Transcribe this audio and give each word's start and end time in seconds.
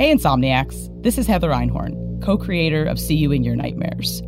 Hey, 0.00 0.14
Insomniacs. 0.14 0.88
This 1.02 1.18
is 1.18 1.26
Heather 1.26 1.50
Einhorn, 1.50 2.22
co 2.22 2.38
creator 2.38 2.86
of 2.86 2.98
See 2.98 3.16
You 3.16 3.32
in 3.32 3.44
Your 3.44 3.54
Nightmares. 3.54 4.22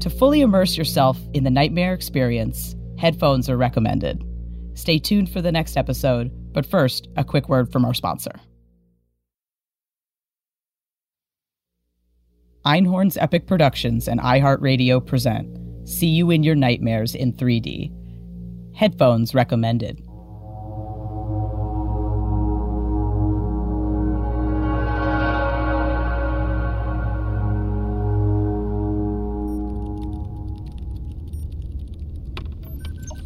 To 0.00 0.10
fully 0.10 0.42
immerse 0.42 0.76
yourself 0.76 1.18
in 1.32 1.42
the 1.42 1.50
nightmare 1.50 1.94
experience, 1.94 2.76
headphones 2.98 3.48
are 3.48 3.56
recommended. 3.56 4.22
Stay 4.74 4.98
tuned 4.98 5.30
for 5.30 5.40
the 5.40 5.50
next 5.50 5.78
episode, 5.78 6.30
but 6.52 6.66
first, 6.66 7.08
a 7.16 7.24
quick 7.24 7.48
word 7.48 7.72
from 7.72 7.86
our 7.86 7.94
sponsor. 7.94 8.32
Einhorn's 12.66 13.16
Epic 13.16 13.46
Productions 13.46 14.08
and 14.08 14.20
iHeartRadio 14.20 15.00
present 15.06 15.88
See 15.88 16.08
You 16.08 16.30
in 16.30 16.42
Your 16.42 16.56
Nightmares 16.56 17.14
in 17.14 17.32
3D. 17.32 17.90
Headphones 18.76 19.34
recommended. 19.34 20.05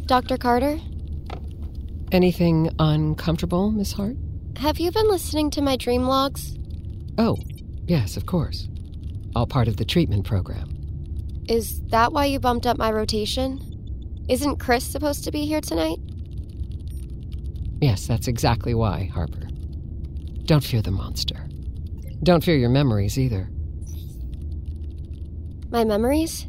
Dr. 0.05 0.37
Carter, 0.37 0.79
Anything 2.11 2.69
uncomfortable, 2.77 3.71
Miss 3.71 3.93
Hart? 3.93 4.17
have 4.57 4.79
you 4.79 4.91
been 4.91 5.07
listening 5.07 5.49
to 5.51 5.61
my 5.61 5.77
dream 5.77 6.03
logs? 6.03 6.57
Oh, 7.17 7.37
yes, 7.87 8.17
of 8.17 8.25
course. 8.25 8.67
All 9.35 9.47
part 9.47 9.69
of 9.69 9.77
the 9.77 9.85
treatment 9.85 10.25
program. 10.25 10.69
Is 11.47 11.81
that 11.87 12.11
why 12.11 12.25
you 12.25 12.37
bumped 12.39 12.65
up 12.67 12.77
my 12.77 12.91
rotation? 12.91 13.59
Isn't 14.27 14.57
Chris 14.59 14.83
supposed 14.85 15.23
to 15.23 15.31
be 15.31 15.45
here 15.45 15.61
tonight? 15.61 15.97
Yes, 17.81 18.05
that's 18.07 18.27
exactly 18.27 18.73
why, 18.73 19.09
Harper. 19.13 19.47
Don't 20.43 20.63
fear 20.63 20.81
the 20.81 20.91
monster. 20.91 21.47
Don't 22.23 22.43
fear 22.43 22.57
your 22.57 22.69
memories 22.69 23.17
either. 23.17 23.49
My 25.71 25.85
memories? 25.85 26.45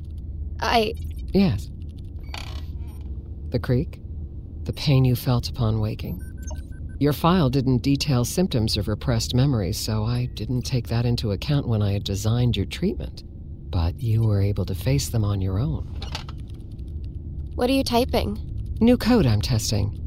I. 0.60 0.92
Yes. 1.32 1.68
The 3.52 3.58
creak? 3.58 4.00
The 4.64 4.72
pain 4.72 5.04
you 5.04 5.14
felt 5.14 5.50
upon 5.50 5.78
waking? 5.78 6.22
Your 6.98 7.12
file 7.12 7.50
didn't 7.50 7.82
detail 7.82 8.24
symptoms 8.24 8.78
of 8.78 8.88
repressed 8.88 9.34
memories, 9.34 9.76
so 9.76 10.04
I 10.04 10.30
didn't 10.34 10.62
take 10.62 10.88
that 10.88 11.04
into 11.04 11.32
account 11.32 11.68
when 11.68 11.82
I 11.82 11.92
had 11.92 12.02
designed 12.02 12.56
your 12.56 12.64
treatment. 12.64 13.24
But 13.70 14.00
you 14.00 14.22
were 14.22 14.40
able 14.40 14.64
to 14.64 14.74
face 14.74 15.10
them 15.10 15.22
on 15.22 15.42
your 15.42 15.58
own. 15.58 15.84
What 17.54 17.68
are 17.68 17.74
you 17.74 17.84
typing? 17.84 18.38
New 18.80 18.96
code 18.96 19.26
I'm 19.26 19.42
testing. 19.42 19.98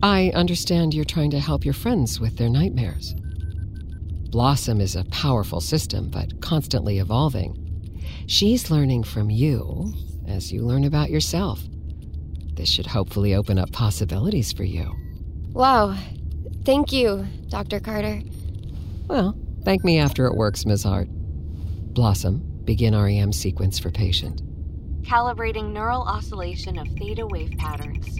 I 0.00 0.30
understand 0.36 0.94
you're 0.94 1.04
trying 1.04 1.32
to 1.32 1.40
help 1.40 1.64
your 1.64 1.74
friends 1.74 2.20
with 2.20 2.36
their 2.36 2.48
nightmares. 2.48 3.16
Blossom 4.30 4.80
is 4.80 4.94
a 4.94 5.04
powerful 5.06 5.60
system, 5.60 6.08
but 6.08 6.40
constantly 6.40 6.98
evolving. 6.98 7.56
She's 8.28 8.70
learning 8.70 9.02
from 9.02 9.28
you 9.28 9.92
as 10.28 10.52
you 10.52 10.62
learn 10.62 10.84
about 10.84 11.10
yourself. 11.10 11.62
This 12.56 12.68
should 12.68 12.86
hopefully 12.86 13.34
open 13.34 13.58
up 13.58 13.70
possibilities 13.70 14.52
for 14.52 14.64
you. 14.64 14.92
Wow. 15.52 15.96
Thank 16.64 16.90
you, 16.90 17.26
Dr. 17.48 17.78
Carter. 17.80 18.22
Well, 19.06 19.38
thank 19.64 19.84
me 19.84 19.98
after 19.98 20.26
it 20.26 20.34
works, 20.34 20.66
Ms. 20.66 20.82
Hart. 20.82 21.08
Blossom, 21.10 22.42
begin 22.64 22.96
REM 22.96 23.32
sequence 23.32 23.78
for 23.78 23.90
patient. 23.90 24.42
Calibrating 25.02 25.72
neural 25.72 26.02
oscillation 26.02 26.78
of 26.78 26.88
theta 26.98 27.26
wave 27.26 27.52
patterns. 27.58 28.18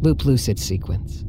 Loop 0.00 0.24
lucid 0.24 0.58
sequence. 0.58 1.24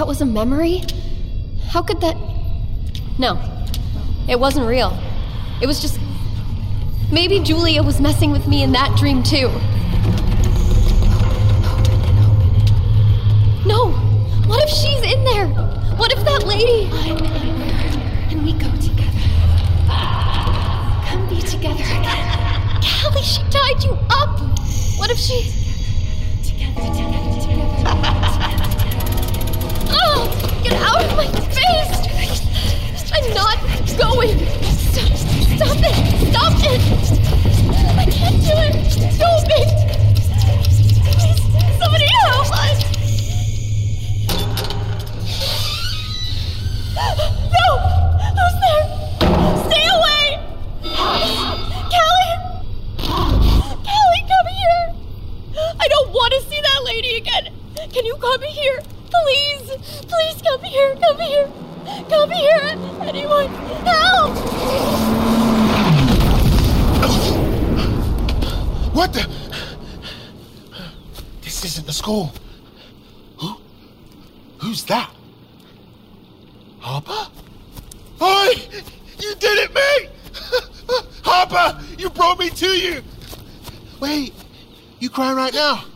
That 0.00 0.06
was 0.06 0.22
a 0.22 0.24
memory? 0.24 0.82
How 1.68 1.82
could 1.82 2.00
that. 2.00 2.16
No. 3.18 3.38
It 4.26 4.40
wasn't 4.40 4.66
real. 4.66 4.98
It 5.60 5.66
was 5.66 5.82
just. 5.82 6.00
Maybe 7.12 7.38
Julia 7.40 7.82
was 7.82 8.00
messing 8.00 8.30
with 8.30 8.48
me 8.48 8.62
in 8.62 8.72
that 8.72 8.96
dream, 8.96 9.22
too. 9.22 9.48
No! 13.68 13.90
What 14.48 14.64
if 14.64 14.70
she's 14.70 15.02
in 15.02 15.22
there? 15.22 15.48
What 15.98 16.10
if 16.14 16.24
that 16.24 16.46
lady. 16.46 16.88
and 18.30 18.42
we 18.42 18.54
go 18.54 18.70
together. 18.80 19.20
Come 21.08 21.28
be 21.28 21.42
together 21.42 21.84
again. 21.84 22.80
Callie, 22.80 23.22
she 23.22 23.42
tied 23.50 23.84
you 23.84 23.92
up! 24.08 24.40
What 24.96 25.10
if 25.10 25.18
she. 25.18 25.52
Together, 26.42 26.86
together, 26.86 27.40
together. 27.42 27.84
Oh! 27.86 28.49
Get 30.62 30.72
out 30.74 31.02
of 31.02 31.16
my 31.16 31.26
face! 31.50 31.92
I'm 33.12 33.34
not 33.34 33.58
going! 33.98 34.38
Stop, 34.62 35.12
stop 35.16 35.80
it! 35.80 35.94
Stop 36.30 36.52
it! 36.64 36.80
I 37.98 38.04
can't 38.10 38.40
do 38.42 38.52
it! 38.56 38.74
It! 39.52 39.68
Please, 41.04 41.40
somebody 41.78 42.06
help 42.06 42.52
us! 42.52 42.89
Right 85.40 85.54
now? 85.54 85.89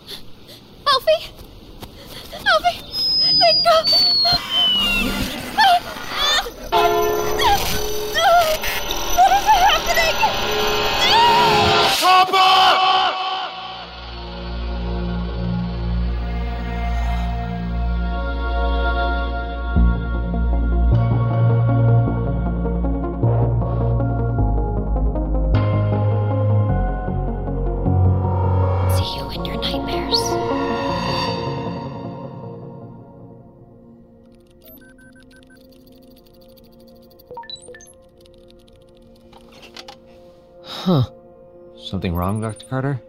Something 42.04 42.18
wrong, 42.18 42.42
Dr. 42.42 42.66
Carter? 42.66 43.00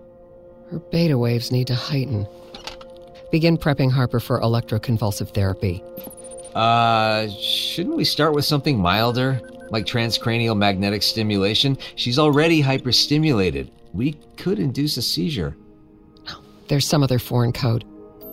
Her 0.71 0.80
beta 0.80 1.18
waves 1.18 1.51
need 1.51 1.68
to 1.68 1.75
heighten. 1.75 2.25
Begin 3.30 3.57
prepping 3.57 3.92
Harper 3.92 4.21
for 4.21 4.39
electroconvulsive 4.39 5.33
therapy. 5.33 5.83
Uh, 6.53 7.27
shouldn't 7.27 7.97
we 7.97 8.06
start 8.06 8.33
with 8.33 8.45
something 8.45 8.80
milder? 8.80 9.42
Like 9.69 9.86
transcranial 9.86 10.57
magnetic 10.57 11.03
stimulation? 11.03 11.77
She's 11.97 12.18
already 12.18 12.63
hyperstimulated. 12.63 13.69
We 13.94 14.13
could 14.38 14.59
induce 14.59 14.95
a 14.95 15.01
seizure. 15.01 15.57
There's 16.69 16.88
some 16.88 17.03
other 17.03 17.19
foreign 17.19 17.51
code. 17.51 17.83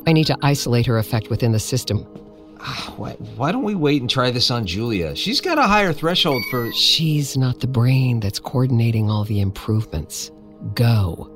I 0.06 0.12
need 0.12 0.28
to 0.28 0.38
isolate 0.42 0.86
her 0.86 0.98
effect 0.98 1.28
within 1.28 1.50
the 1.50 1.58
system. 1.58 2.06
Ah, 2.60 2.94
Why, 2.96 3.14
why 3.34 3.50
don't 3.50 3.64
we 3.64 3.74
wait 3.74 4.00
and 4.00 4.08
try 4.08 4.30
this 4.30 4.48
on 4.48 4.64
Julia? 4.64 5.16
She's 5.16 5.40
got 5.40 5.58
a 5.58 5.62
higher 5.62 5.92
threshold 5.92 6.44
for. 6.52 6.70
She's 6.72 7.36
not 7.36 7.58
the 7.58 7.66
brain 7.66 8.20
that's 8.20 8.38
coordinating 8.38 9.10
all 9.10 9.24
the 9.24 9.40
improvements. 9.40 10.30
Go. 10.74 11.28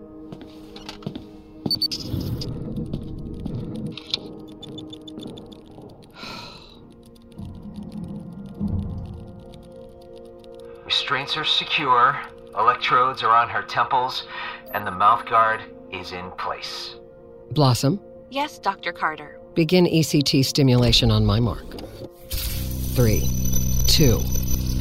Restraints 10.85 11.37
are 11.37 11.45
secure, 11.45 12.19
electrodes 12.57 13.23
are 13.23 13.35
on 13.35 13.49
her 13.49 13.63
temples, 13.63 14.25
and 14.73 14.87
the 14.87 14.91
mouth 14.91 15.27
guard 15.27 15.63
is 15.93 16.13
in 16.13 16.31
place. 16.33 16.95
Blossom, 17.51 18.01
Yes, 18.31 18.59
Dr. 18.59 18.93
Carter. 18.93 19.41
begin 19.55 19.87
ECT 19.87 20.45
stimulation 20.45 21.11
on 21.11 21.25
my 21.25 21.41
mark. 21.41 21.65
Three, 22.31 23.29
two, 23.87 24.19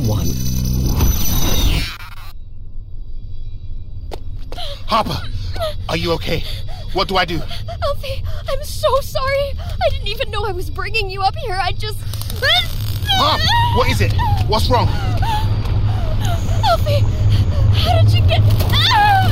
one. 0.07 0.27
Harper, 4.87 5.19
are 5.89 5.97
you 5.97 6.11
okay? 6.13 6.43
What 6.93 7.07
do 7.07 7.17
I 7.17 7.25
do? 7.25 7.41
Alfie, 7.83 8.23
I'm 8.49 8.63
so 8.63 8.99
sorry. 9.01 9.51
I 9.59 9.89
didn't 9.89 10.07
even 10.07 10.29
know 10.29 10.45
I 10.45 10.51
was 10.51 10.69
bringing 10.69 11.09
you 11.09 11.21
up 11.21 11.35
here. 11.35 11.57
I 11.59 11.71
just. 11.71 11.97
Harp, 13.17 13.41
what 13.77 13.89
is 13.89 14.01
it? 14.01 14.13
What's 14.47 14.69
wrong? 14.69 14.87
Alfie, 16.65 17.01
how 17.79 18.01
did 18.01 18.13
you 18.13 18.21
get. 18.27 18.41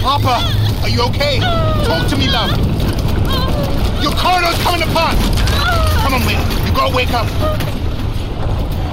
Harper, 0.01 0.39
are 0.83 0.89
you 0.89 1.01
okay? 1.03 1.39
Talk 1.85 2.07
to 2.09 2.17
me, 2.17 2.29
love. 2.29 2.51
Your 4.01 4.13
corridor's 4.13 4.57
coming 4.63 4.81
apart. 4.83 5.15
Come 6.01 6.15
on, 6.15 6.25
Will. 6.25 6.67
You 6.67 6.73
gotta 6.73 6.95
wake 6.95 7.13
up. 7.13 7.27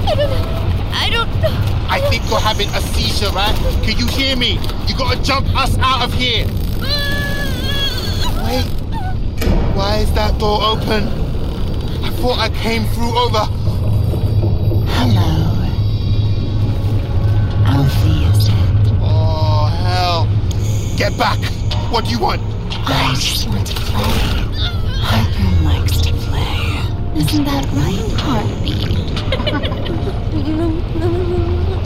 I 0.05 0.15
don't 0.15 0.29
know. 0.29 0.45
I 0.93 1.09
don't 1.09 1.41
know. 1.41 1.80
I 1.91 1.99
think 2.09 2.23
you're 2.29 2.39
having 2.39 2.69
a 2.69 2.79
seizure, 2.79 3.29
right? 3.31 3.53
Can 3.83 3.97
you 3.97 4.07
hear 4.07 4.37
me? 4.37 4.53
You 4.87 4.95
gotta 4.95 5.21
jump 5.21 5.45
us 5.57 5.77
out 5.79 6.03
of 6.05 6.13
here. 6.13 6.45
Wait. 8.45 8.63
Why 9.75 9.97
is 9.97 10.13
that 10.13 10.39
door 10.39 10.61
open? 10.63 11.09
I 12.01 12.09
thought 12.21 12.39
I 12.39 12.47
came 12.49 12.85
through 12.93 13.11
over. 13.19 13.43
Hello. 14.95 15.31
Alfie 17.65 18.23
is 18.23 18.47
it? 18.47 18.53
Oh, 19.01 19.67
hell. 19.83 20.29
Get 20.95 21.17
back. 21.17 21.39
What 21.91 22.05
do 22.05 22.11
you 22.11 22.19
want? 22.19 22.41
I 22.87 23.13
just 23.15 23.49
want 23.49 23.67
to 23.67 23.75
play. 23.75 24.47
Harper 25.01 25.63
likes 25.65 25.97
to 26.03 26.13
play. 26.13 27.21
Isn't 27.21 27.43
that 27.43 27.65
right, 27.73 28.21
Heartbeat? 28.21 28.60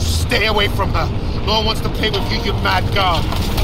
Stay 0.00 0.46
away 0.46 0.68
from 0.68 0.90
her. 0.92 1.06
No 1.46 1.52
one 1.58 1.66
wants 1.66 1.80
to 1.82 1.88
play 1.88 2.10
with 2.10 2.30
you, 2.32 2.38
you 2.42 2.52
mad 2.62 2.84
girl. 2.94 3.22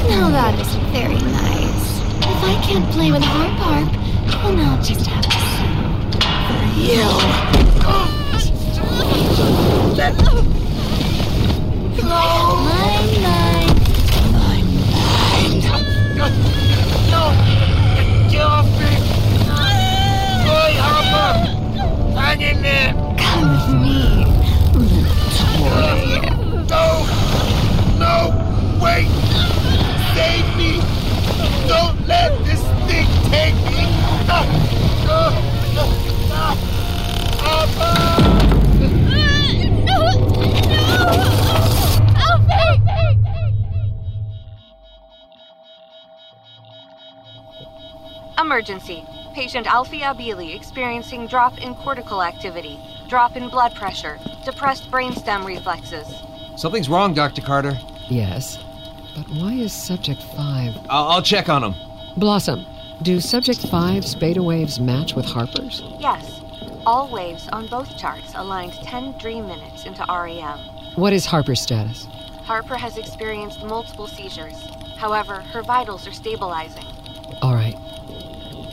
Now 0.09 0.31
that 0.31 0.59
is 0.59 0.75
very 0.93 1.19
nice. 1.19 2.01
If 2.19 2.45
I 2.45 2.55
can't 2.63 2.89
play 2.93 3.11
with 3.11 3.25
Harp 3.25 3.59
Harp, 3.59 3.91
then 4.43 4.61
I'll 4.61 4.83
just 4.83 5.07
have 5.07 5.25
to 5.25 5.31
sing 5.31 5.77
for 6.47 6.65
you. 6.79 7.05
Mine, 12.03 13.11
mine. 13.23 13.71
Mine, 14.33 14.69
mine. 14.93 15.61
No! 17.11 17.23
Get 18.31 18.43
off 18.43 18.67
me! 18.79 18.93
Hey, 20.45 20.75
Harper! 20.79 21.33
Hang 22.19 22.41
in 22.41 22.63
there! 22.63 23.12
With 23.43 23.75
me, 23.75 23.99
little 24.73 25.03
toy. 25.35 26.23
No! 26.71 26.87
No! 27.99 28.17
Wait! 28.81 29.09
Save 30.15 30.49
me! 30.57 30.73
Don't 31.67 31.99
let 32.07 32.31
this 32.45 32.63
thing 32.87 33.09
take 33.33 33.57
me! 33.67 33.83
Ah! 34.29 34.47
Ah! 35.09 35.33
Ah! 36.31 36.55
Harper! 37.43 37.97
No! 39.87 39.99
No! 39.99 39.99
Alfie! 42.15 42.79
Emergency. 48.39 49.05
Patient 49.35 49.67
Alfie 49.67 50.01
Abili 50.03 50.55
experiencing 50.55 51.27
drop 51.27 51.59
in 51.59 51.75
cortical 51.75 52.23
activity, 52.23 52.79
drop 53.13 53.37
in 53.37 53.47
blood 53.51 53.75
pressure, 53.75 54.19
depressed 54.43 54.91
brainstem 54.91 55.45
reflexes. 55.45 56.07
Something's 56.57 56.89
wrong, 56.89 57.13
Dr. 57.13 57.43
Carter. 57.43 57.79
Yes. 58.09 58.57
But 59.15 59.29
why 59.29 59.53
is 59.53 59.71
subject 59.71 60.23
five? 60.35 60.75
I'll, 60.89 61.09
I'll 61.09 61.23
check 61.23 61.51
on 61.51 61.63
him. 61.63 61.75
Blossom, 62.17 62.65
do 63.03 63.21
subject 63.21 63.69
five's 63.69 64.15
beta 64.15 64.43
waves 64.43 64.81
match 64.81 65.13
with 65.13 65.27
Harper's? 65.27 65.83
Yes, 66.01 66.41
all 66.87 67.07
waves 67.07 67.51
on 67.53 67.67
both 67.67 67.99
charts 67.99 68.33
aligned 68.35 68.73
10 68.73 69.19
dream 69.19 69.47
minutes 69.47 69.85
into 69.85 70.03
REM. 70.09 70.59
What 70.95 71.13
is 71.13 71.27
Harper's 71.27 71.61
status? 71.61 72.07
Harper 72.45 72.77
has 72.79 72.97
experienced 72.97 73.63
multiple 73.63 74.07
seizures. 74.07 74.57
However, 74.97 75.43
her 75.53 75.63
vitals 75.63 76.07
are 76.07 76.13
stabilizing. 76.13 76.87
All 77.43 77.53
right. 77.53 77.77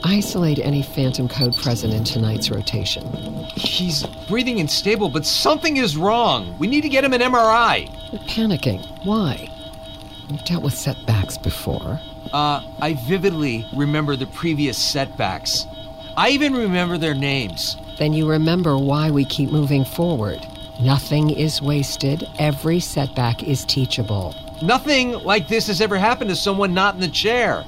Isolate 0.09 0.57
any 0.57 0.81
phantom 0.81 1.29
code 1.29 1.55
present 1.55 1.93
in 1.93 2.03
tonight's 2.03 2.49
rotation. 2.49 3.05
He's 3.53 4.03
breathing 4.27 4.59
and 4.59 4.67
stable, 4.67 5.07
but 5.07 5.23
something 5.23 5.77
is 5.77 5.95
wrong. 5.95 6.57
We 6.57 6.65
need 6.65 6.81
to 6.81 6.89
get 6.89 7.03
him 7.03 7.13
an 7.13 7.21
MRI. 7.21 7.87
You're 8.11 8.21
panicking. 8.21 9.05
Why? 9.05 9.47
We've 10.27 10.43
dealt 10.45 10.63
with 10.63 10.73
setbacks 10.73 11.37
before. 11.37 11.99
Uh, 12.33 12.63
I 12.81 12.97
vividly 13.07 13.67
remember 13.75 14.15
the 14.15 14.25
previous 14.25 14.79
setbacks. 14.79 15.67
I 16.17 16.29
even 16.29 16.55
remember 16.55 16.97
their 16.97 17.13
names. 17.13 17.77
Then 17.99 18.11
you 18.11 18.27
remember 18.27 18.79
why 18.79 19.11
we 19.11 19.25
keep 19.25 19.51
moving 19.51 19.85
forward. 19.85 20.43
Nothing 20.81 21.29
is 21.29 21.61
wasted. 21.61 22.27
Every 22.39 22.79
setback 22.79 23.43
is 23.43 23.63
teachable. 23.63 24.33
Nothing 24.63 25.11
like 25.19 25.47
this 25.47 25.67
has 25.67 25.81
ever 25.81 25.99
happened 25.99 26.31
to 26.31 26.35
someone 26.35 26.73
not 26.73 26.95
in 26.95 26.99
the 26.99 27.07
chair. 27.09 27.63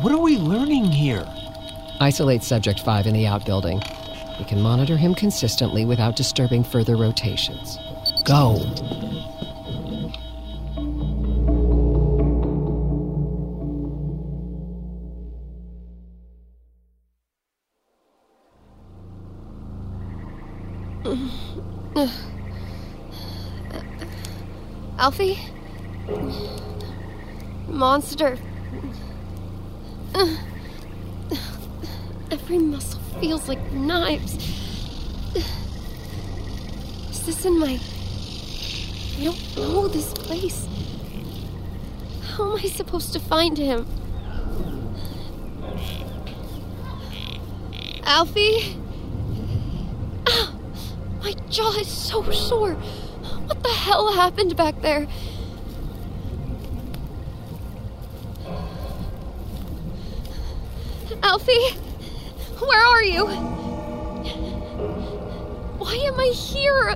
What 0.00 0.12
are 0.12 0.18
we 0.18 0.36
learning 0.36 0.84
here? 0.86 1.26
Isolate 2.00 2.42
subject 2.42 2.80
5 2.80 3.06
in 3.06 3.14
the 3.14 3.26
outbuilding. 3.26 3.82
We 4.38 4.44
can 4.44 4.60
monitor 4.60 4.96
him 4.96 5.14
consistently 5.14 5.84
without 5.84 6.16
disturbing 6.16 6.64
further 6.64 6.96
rotations. 6.96 7.78
Go. 8.24 8.60
Alfie? 24.98 25.38
Monster. 27.68 28.38
Every 32.30 32.58
muscle 32.58 33.04
feels 33.24 33.48
like 33.48 33.72
knives. 33.72 34.34
Is 37.08 37.24
this 37.24 37.46
in 37.46 37.58
my. 37.58 37.80
I 39.18 39.24
don't 39.24 39.56
know 39.56 39.88
this 39.88 40.12
place. 40.12 40.68
How 42.20 42.52
am 42.52 42.58
I 42.58 42.68
supposed 42.68 43.14
to 43.14 43.20
find 43.20 43.56
him? 43.56 43.86
Alfie? 48.02 48.76
Ow! 50.28 50.60
My 51.22 51.32
jaw 51.48 51.72
is 51.78 51.88
so 51.88 52.30
sore. 52.30 52.74
What 52.74 53.62
the 53.62 53.70
hell 53.70 54.12
happened 54.12 54.54
back 54.54 54.82
there? 54.82 55.06
Alfie? 61.22 61.83
Where 62.66 62.84
are 62.84 63.02
you? 63.02 63.26
Why 65.78 65.94
am 65.94 66.18
I 66.18 66.26
here? 66.28 66.94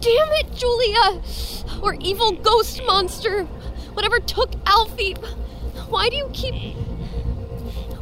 Damn 0.00 0.32
it, 0.32 0.54
Julia! 0.54 1.22
Or 1.82 1.94
evil 1.94 2.32
ghost 2.32 2.82
monster! 2.84 3.44
Whatever 3.94 4.18
took 4.18 4.50
Alfie! 4.66 5.14
Why 5.88 6.08
do 6.08 6.16
you 6.16 6.28
keep. 6.32 6.76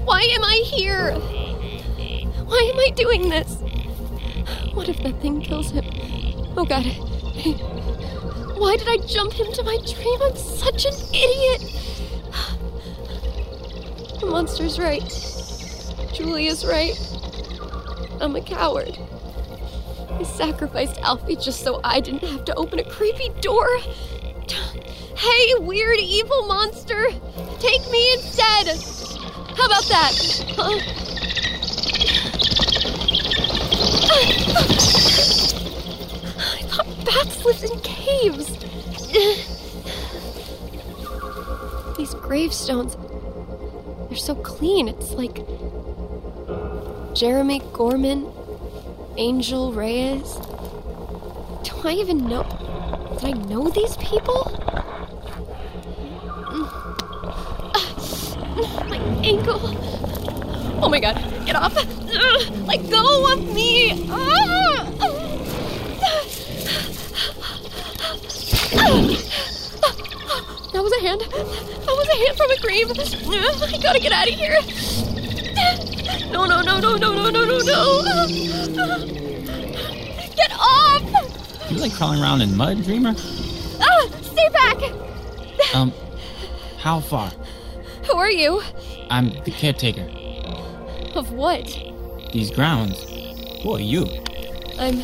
Why 0.04 0.22
am 0.22 0.44
I 0.44 0.62
here? 0.64 1.14
Why 1.14 2.72
am 2.72 2.78
I 2.78 2.90
doing 2.96 3.28
this? 3.28 3.56
What 4.74 4.88
if 4.88 4.98
that 5.02 5.20
thing 5.20 5.40
kills 5.40 5.70
him? 5.70 5.84
Oh 6.56 6.64
god. 6.64 6.86
Why 8.58 8.76
did 8.76 8.88
I 8.88 8.98
jump 9.06 9.38
into 9.38 9.62
my 9.62 9.76
dream? 9.86 10.22
I'm 10.22 10.36
such 10.36 10.84
an 10.84 10.94
idiot! 11.14 11.76
The 14.20 14.26
monster's 14.26 14.78
right. 14.78 15.29
Julia's 16.20 16.66
right. 16.66 16.94
I'm 18.20 18.36
a 18.36 18.42
coward. 18.42 18.98
I 20.10 20.22
sacrificed 20.22 21.00
Alfie 21.00 21.36
just 21.36 21.64
so 21.64 21.80
I 21.82 22.00
didn't 22.00 22.24
have 22.24 22.44
to 22.44 22.54
open 22.56 22.78
a 22.78 22.84
creepy 22.84 23.30
door. 23.40 23.66
Hey, 25.16 25.54
weird 25.60 25.98
evil 25.98 26.46
monster! 26.46 27.06
Take 27.58 27.90
me 27.90 28.12
instead! 28.12 28.66
How 29.56 29.64
about 29.64 29.84
that? 29.88 30.12
Huh? 30.56 30.78
I 36.36 36.62
thought 36.68 37.04
bats 37.06 37.44
live 37.46 37.64
in 37.64 37.80
caves. 37.80 38.58
These 41.96 42.12
gravestones, 42.12 42.96
they're 44.10 44.18
so 44.18 44.34
clean. 44.34 44.86
It's 44.86 45.12
like 45.12 45.38
Jeremy 47.20 47.60
Gorman, 47.74 48.32
Angel 49.18 49.74
Reyes. 49.74 50.36
Do 51.64 51.72
I 51.84 51.92
even 52.00 52.26
know? 52.26 52.44
Do 53.20 53.26
I 53.26 53.32
know 53.32 53.68
these 53.68 53.94
people? 53.98 54.44
Mm. 56.48 56.64
Uh, 57.76 58.84
my 58.88 58.96
ankle. 59.22 59.60
Oh 60.82 60.88
my 60.88 60.98
god, 60.98 61.16
get 61.44 61.56
off. 61.56 61.76
Uh, 61.76 61.84
let 62.64 62.88
go 62.88 63.30
of 63.34 63.44
me. 63.52 64.08
Ah! 64.08 64.86
That 70.72 70.82
was 70.82 70.92
a 70.94 71.00
hand. 71.02 71.20
That 71.20 71.96
was 71.98 72.08
a 72.08 72.16
hand 72.16 72.36
from 72.38 72.50
a 72.50 72.56
grave. 72.62 72.90
I 72.90 73.78
gotta 73.82 74.00
get 74.00 74.12
out 74.12 74.26
of 74.26 74.34
here. 74.34 74.56
No, 76.32 76.46
no, 76.46 76.62
no, 76.62 76.78
no, 76.78 76.96
no, 76.96 77.12
no, 77.12 77.30
no, 77.30 77.44
no, 77.44 77.58
no. 77.58 78.02
Get 80.36 80.52
off! 80.52 81.70
You 81.70 81.76
like 81.78 81.92
crawling 81.92 82.22
around 82.22 82.40
in 82.42 82.56
mud, 82.56 82.82
Dreamer? 82.84 83.14
Ah, 83.80 84.08
stay 84.22 84.48
back! 84.50 84.78
Um, 85.74 85.92
how 86.78 87.00
far? 87.00 87.30
Who 88.06 88.16
are 88.16 88.30
you? 88.30 88.62
I'm 89.10 89.30
the 89.44 89.50
caretaker. 89.50 90.08
Of 91.14 91.32
what? 91.32 91.66
These 92.32 92.50
grounds. 92.50 93.02
Who 93.62 93.74
are 93.74 93.80
you? 93.80 94.06
I'm 94.78 94.98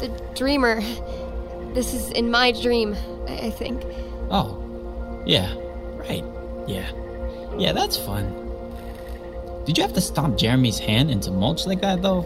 the 0.00 0.08
dreamer. 0.34 0.80
This 1.74 1.94
is 1.94 2.10
in 2.10 2.30
my 2.30 2.52
dream, 2.52 2.96
I 3.28 3.46
I 3.46 3.50
think. 3.50 3.82
Oh, 4.30 4.58
yeah, 5.26 5.54
right. 5.96 6.24
Yeah. 6.66 6.90
Yeah, 7.56 7.72
that's 7.72 7.96
fun. 7.96 8.41
Did 9.64 9.78
you 9.78 9.82
have 9.82 9.92
to 9.94 10.00
stomp 10.00 10.38
Jeremy's 10.38 10.78
hand 10.78 11.10
into 11.10 11.30
mulch 11.30 11.66
like 11.66 11.80
that, 11.82 12.02
though? 12.02 12.22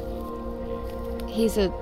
He's 1.28 1.56
a. 1.58 1.72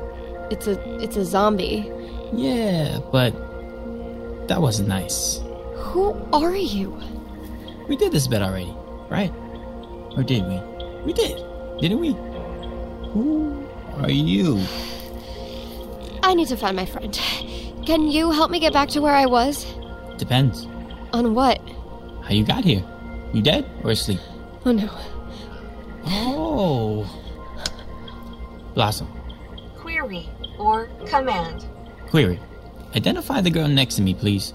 It's 0.51 0.67
a. 0.67 1.03
It's 1.03 1.17
a 1.17 1.25
zombie. 1.25 1.91
Yeah, 2.33 2.99
but 3.13 3.33
that 4.49 4.61
wasn't 4.61 4.89
nice. 4.89 5.41
Who 5.77 6.15
are 6.33 6.57
you? 6.57 7.01
We 7.89 7.97
did 7.97 8.13
this 8.13 8.27
bit 8.27 8.43
already, 8.43 8.75
right? 9.09 9.33
Or 10.17 10.23
did 10.23 10.45
we? 10.47 10.59
We 11.05 11.13
did, 11.13 11.37
didn't 11.81 12.01
we? 12.01 12.13
Who 13.13 13.65
are 13.99 14.11
you? 14.11 14.61
I 16.23 16.35
need 16.35 16.49
to 16.49 16.57
find 16.57 16.75
my 16.75 16.87
friend. 16.87 17.13
Can 17.87 18.09
you 18.09 18.31
help 18.33 18.51
me 18.51 18.59
get 18.59 18.73
back 18.73 18.89
to 18.91 19.01
where 19.01 19.15
I 19.15 19.27
was? 19.27 19.67
Depends. 20.17 20.67
On 21.13 21.35
what? 21.35 21.61
How 22.23 22.31
you 22.31 22.45
got 22.45 22.65
here? 22.65 22.83
You 23.33 23.43
dead 23.43 23.69
or 23.85 23.91
asleep? 23.91 24.21
Oh 24.65 24.73
no. 24.73 24.89
Oh. 26.07 27.09
Blossom. 28.75 29.09
Query 29.79 30.29
or 30.59 30.89
command. 31.07 31.65
Query. 32.09 32.41
Identify 32.97 33.41
the 33.41 33.51
girl 33.51 33.69
next 33.69 33.97
to 33.97 34.03
me, 34.03 34.15
please. 34.15 34.55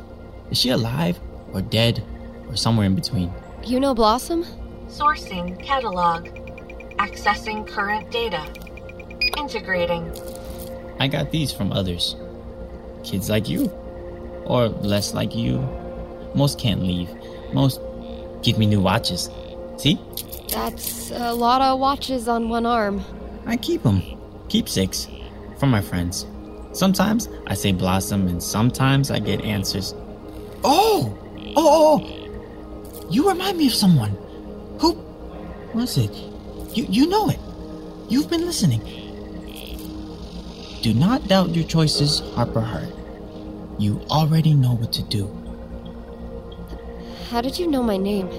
Is 0.52 0.58
she 0.58 0.70
alive 0.70 1.20
or 1.54 1.62
dead 1.62 2.04
or 2.48 2.56
somewhere 2.56 2.86
in 2.86 2.96
between? 2.96 3.32
You 3.64 3.80
know 3.80 3.94
Blossom? 3.94 4.46
Sourcing 4.88 5.62
catalog. 5.62 6.28
Accessing 6.98 7.68
current 7.68 8.10
data. 8.12 8.46
Integrating. 9.38 10.12
I 11.00 11.08
got 11.08 11.32
these 11.32 11.52
from 11.52 11.72
others. 11.72 12.16
Kids 13.04 13.30
like 13.30 13.48
you. 13.48 13.68
Or 14.46 14.68
less 14.68 15.14
like 15.14 15.36
you. 15.36 15.60
Most 16.34 16.60
can't 16.60 16.84
leave. 16.84 17.10
Most 17.54 17.80
give 18.42 18.58
me 18.58 18.66
new 18.66 18.82
watches. 18.82 19.30
See? 19.78 20.00
That's 20.52 21.12
a 21.12 21.34
lot 21.34 21.62
of 21.62 21.80
watches 21.80 22.28
on 22.28 22.50
one 22.50 22.66
arm. 22.66 23.04
I 23.46 23.58
keep 23.58 23.84
them. 23.84 24.02
Keepsakes. 24.50 25.08
From 25.60 25.70
my 25.70 25.82
friends. 25.82 26.26
Sometimes 26.74 27.30
I 27.48 27.54
say 27.54 27.72
Blossom 27.72 28.28
and 28.28 28.42
sometimes 28.42 29.12
I 29.12 29.20
get 29.20 29.42
answers. 29.42 29.94
Oh! 30.64 31.18
Oh! 31.56 31.56
oh, 31.56 32.04
oh. 32.04 33.08
You 33.10 33.28
remind 33.28 33.58
me 33.58 33.68
of 33.68 33.74
someone. 33.74 34.16
Who 34.80 34.94
was 35.74 35.98
it? 35.98 36.14
You 36.76 36.86
you 36.90 37.08
know 37.08 37.30
it. 37.30 37.40
You've 38.08 38.30
been 38.30 38.46
listening. 38.46 38.82
Do 40.82 40.94
not 40.94 41.28
doubt 41.28 41.56
your 41.56 41.66
choices, 41.66 42.20
Harper 42.36 42.62
Hart. 42.62 42.90
You 43.80 44.00
already 44.10 44.54
know 44.54 44.76
what 44.76 44.94
to 44.94 45.04
do. 45.04 45.28
How 47.30 47.42
did 47.42 47.60
you 47.60 47.68
know 47.68 47.84
my 47.84 47.98
name? 47.98 48.30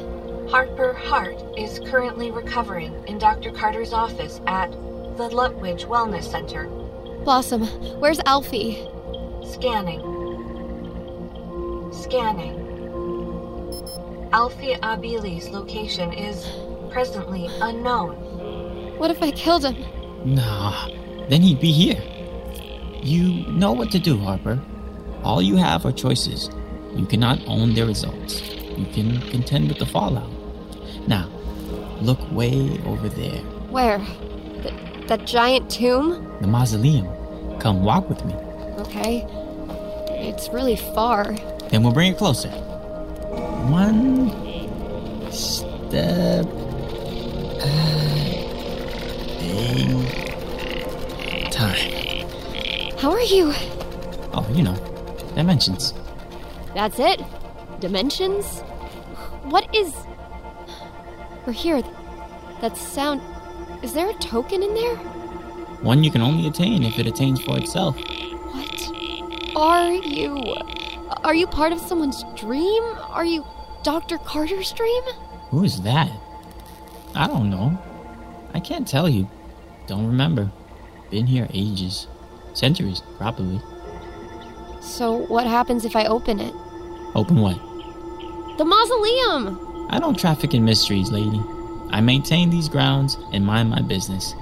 Harper 0.50 0.92
Hart 0.92 1.40
is 1.56 1.78
currently 1.78 2.32
recovering 2.32 2.92
in 3.06 3.18
Dr. 3.20 3.52
Carter's 3.52 3.92
office 3.92 4.40
at 4.48 4.72
the 4.72 5.28
Lutwidge 5.28 5.86
Wellness 5.86 6.24
Center. 6.24 6.66
Blossom, 7.22 7.66
where's 8.00 8.18
Alfie? 8.26 8.84
Scanning. 9.46 10.00
Scanning. 11.92 12.56
Alfie 14.32 14.74
Abili's 14.82 15.48
location 15.50 16.12
is 16.12 16.44
presently 16.90 17.48
unknown. 17.60 18.16
What 18.98 19.12
if 19.12 19.22
I 19.22 19.30
killed 19.30 19.64
him? 19.64 20.34
Nah, 20.34 20.88
then 21.28 21.42
he'd 21.42 21.60
be 21.60 21.70
here. 21.70 22.02
You 23.04 23.46
know 23.52 23.70
what 23.70 23.92
to 23.92 24.00
do, 24.00 24.18
Harper. 24.18 24.60
All 25.22 25.40
you 25.40 25.54
have 25.58 25.86
are 25.86 25.92
choices. 25.92 26.50
You 26.96 27.06
cannot 27.06 27.38
own 27.46 27.74
their 27.74 27.86
results. 27.86 28.42
You 28.76 28.86
can 28.86 29.20
contend 29.30 29.68
with 29.68 29.78
the 29.78 29.86
fallout. 29.86 30.39
Now, 31.06 31.28
look 32.00 32.18
way 32.30 32.80
over 32.86 33.08
there, 33.08 33.38
Where? 33.70 33.98
Th- 34.62 34.74
that 35.08 35.26
giant 35.26 35.70
tomb? 35.70 36.26
the 36.40 36.46
mausoleum. 36.46 37.08
Come 37.58 37.82
walk 37.84 38.08
with 38.08 38.24
me. 38.24 38.34
Okay. 38.78 39.26
It's 40.08 40.48
really 40.50 40.76
far. 40.76 41.34
Then 41.70 41.82
we'll 41.82 41.92
bring 41.92 42.12
it 42.12 42.18
closer. 42.18 42.48
One 43.68 44.30
step 45.32 46.46
at 47.60 48.40
time. 51.52 52.26
How 52.98 53.10
are 53.10 53.20
you? 53.20 53.52
Oh, 54.32 54.46
you 54.54 54.62
know, 54.62 54.76
dimensions. 55.34 55.92
That's 56.74 56.98
it? 56.98 57.20
Dimensions? 57.80 58.60
What 59.44 59.72
is. 59.74 59.94
We're 61.50 61.54
here. 61.54 61.82
That 62.60 62.76
sound. 62.76 63.20
Is 63.82 63.92
there 63.92 64.08
a 64.08 64.14
token 64.14 64.62
in 64.62 64.72
there? 64.72 64.94
One 65.82 66.04
you 66.04 66.12
can 66.12 66.22
only 66.22 66.46
attain 66.46 66.84
if 66.84 66.96
it 66.96 67.08
attains 67.08 67.42
for 67.42 67.58
itself. 67.58 67.96
What 67.96 69.56
are 69.56 69.92
you? 69.92 70.54
Are 71.24 71.34
you 71.34 71.48
part 71.48 71.72
of 71.72 71.80
someone's 71.80 72.22
dream? 72.36 72.84
Are 73.08 73.24
you 73.24 73.44
Dr. 73.82 74.18
Carter's 74.18 74.70
dream? 74.70 75.02
Who 75.50 75.64
is 75.64 75.82
that? 75.82 76.12
I 77.16 77.26
don't 77.26 77.50
know. 77.50 77.76
I 78.54 78.60
can't 78.60 78.86
tell 78.86 79.08
you. 79.08 79.28
Don't 79.88 80.06
remember. 80.06 80.52
Been 81.10 81.26
here 81.26 81.48
ages. 81.52 82.06
Centuries, 82.54 83.02
probably. 83.18 83.60
So, 84.80 85.26
what 85.26 85.48
happens 85.48 85.84
if 85.84 85.96
I 85.96 86.04
open 86.04 86.38
it? 86.38 86.54
Open 87.16 87.40
what? 87.40 87.58
The 88.56 88.64
mausoleum! 88.64 89.69
I 89.90 89.98
don't 89.98 90.18
traffic 90.18 90.54
in 90.54 90.64
mysteries, 90.64 91.10
lady. 91.10 91.42
I 91.90 92.00
maintain 92.00 92.48
these 92.48 92.68
grounds 92.68 93.18
and 93.32 93.44
mind 93.44 93.70
my 93.70 93.82
business. 93.82 94.34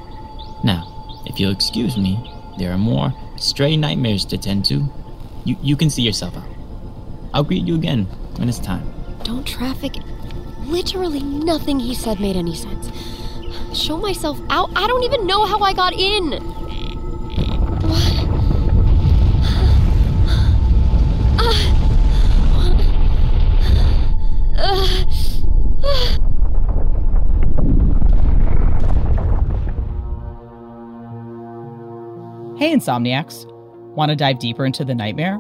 Now, 0.63 1.23
if 1.25 1.41
you'll 1.41 1.53
excuse 1.53 1.97
me, 1.97 2.33
there 2.59 2.71
are 2.71 2.79
more 2.79 3.15
stray 3.37 3.77
nightmares 3.77 4.27
to 4.27 4.37
tend 4.37 4.67
to. 4.67 4.87
You, 5.45 5.57
you 5.63 5.77
can 5.77 5.89
see 5.89 6.03
yourself 6.03 6.37
out. 6.37 6.49
I'll 7.33 7.45
greet 7.45 7.67
you 7.67 7.75
again 7.75 8.05
when 8.37 8.49
it's 8.49 8.59
time. 8.59 8.93
Don't 9.25 9.47
traffic. 9.47 9.95
Literally 10.65 11.23
nothing 11.23 11.81
he 11.81 11.95
said 11.95 12.21
made 12.21 12.37
any 12.37 12.55
sense. 12.55 12.91
Show 13.73 13.97
myself 13.97 14.39
out? 14.51 14.71
I 14.77 14.87
don't 14.87 15.05
even 15.05 15.27
know 15.27 15.47
how 15.47 15.61
I 15.61 15.73
got 15.73 15.95
in! 15.95 16.58
Hey, 32.59 32.75
Insomniacs! 32.75 33.47
Want 33.95 34.11
to 34.11 34.17
dive 34.17 34.41
deeper 34.41 34.67
into 34.67 34.85
the 34.85 34.93
nightmare? 34.93 35.39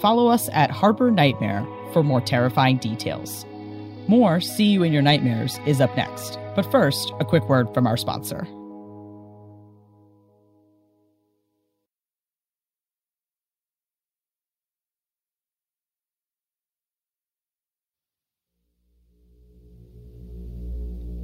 Follow 0.00 0.26
us 0.26 0.48
at 0.52 0.72
Harbor 0.72 1.12
Nightmare 1.12 1.64
for 1.92 2.02
more 2.02 2.20
terrifying 2.20 2.78
details. 2.78 3.46
More 4.08 4.40
See 4.40 4.64
You 4.64 4.82
in 4.82 4.92
Your 4.92 5.00
Nightmares 5.00 5.60
is 5.64 5.80
up 5.80 5.96
next, 5.96 6.40
but 6.56 6.68
first, 6.72 7.12
a 7.20 7.24
quick 7.24 7.48
word 7.48 7.72
from 7.72 7.86
our 7.86 7.96
sponsor. 7.96 8.42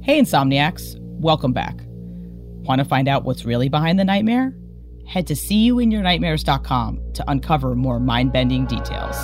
Hey, 0.03 0.21
Insomniacs! 0.21 0.97
Welcome 1.19 1.51
back. 1.51 1.81
Want 2.65 2.79
to 2.79 2.85
find 2.85 3.09
out 3.09 3.25
what's 3.25 3.43
really 3.43 3.67
behind 3.67 3.99
the 3.99 4.05
nightmare? 4.05 4.53
Head 5.07 5.25
to 5.27 5.33
seeyouinyournightmares.com 5.33 7.13
to 7.13 7.23
uncover 7.31 7.75
more 7.75 7.99
mind 7.99 8.31
bending 8.33 8.65
details. 8.65 9.15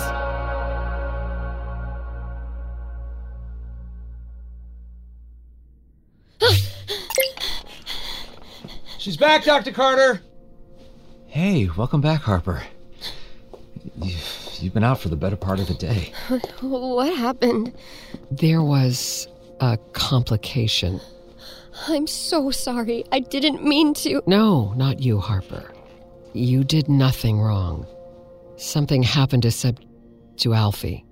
She's 8.98 9.16
back, 9.16 9.44
Dr. 9.44 9.72
Carter! 9.72 10.22
Hey, 11.26 11.68
welcome 11.76 12.00
back, 12.00 12.22
Harper. 12.22 12.62
You- 14.00 14.14
You've 14.60 14.72
been 14.72 14.84
out 14.84 15.00
for 15.00 15.08
the 15.10 15.16
better 15.16 15.36
part 15.36 15.58
of 15.60 15.66
the 15.66 15.74
day. 15.74 16.12
What 16.62 17.14
happened? 17.18 17.74
There 18.30 18.62
was 18.62 19.26
a 19.60 19.76
complication. 19.92 21.00
I'm 21.88 22.06
so 22.06 22.50
sorry. 22.52 23.04
I 23.12 23.18
didn't 23.20 23.62
mean 23.64 23.92
to. 23.94 24.22
No, 24.26 24.72
not 24.74 25.00
you, 25.02 25.18
Harper. 25.18 25.70
You 26.34 26.64
did 26.64 26.88
nothing 26.88 27.40
wrong. 27.40 27.86
Something 28.56 29.02
happened 29.02 29.44
to 29.44 29.50
Seb. 29.50 29.80
to 30.38 30.52
Alfie. 30.52 31.04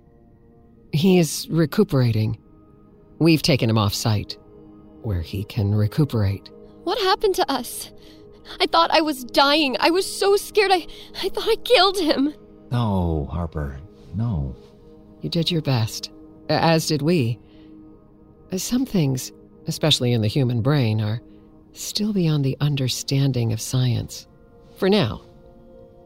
He 0.93 1.19
is 1.19 1.49
recuperating. 1.49 2.39
We've 3.21 3.43
taken 3.43 3.71
him 3.71 3.79
off 3.79 3.95
site, 3.95 4.37
where 5.03 5.23
he 5.23 5.45
can 5.45 5.75
recuperate. 5.75 6.51
What 6.83 6.99
happened 6.99 7.37
to 7.37 7.51
us? 7.51 7.93
I 8.61 8.67
thought 8.67 8.91
I 8.91 9.01
was 9.01 9.23
dying. 9.23 9.77
I 9.79 9.91
was 9.91 10.05
so 10.05 10.37
scared. 10.37 10.73
I, 10.73 10.87
I 11.23 11.29
thought 11.29 11.49
I 11.49 11.57
killed 11.63 11.99
him. 11.99 12.35
No, 12.73 13.29
Harper, 13.31 13.79
no. 14.17 14.57
You 15.21 15.31
did 15.31 15.51
your 15.53 15.63
best, 15.63 16.11
as 16.49 16.89
did 16.89 17.01
we. 17.03 17.39
Some 18.57 18.85
things, 18.85 19.31
especially 19.69 20.13
in 20.13 20.21
the 20.21 20.29
human 20.29 20.63
brain, 20.63 21.01
are 21.01 21.23
still 21.73 22.13
beyond 22.13 22.45
the 22.45 22.57
understanding 22.61 23.53
of 23.53 23.61
science. 23.61 24.27
For 24.83 24.91
now. 24.91 25.23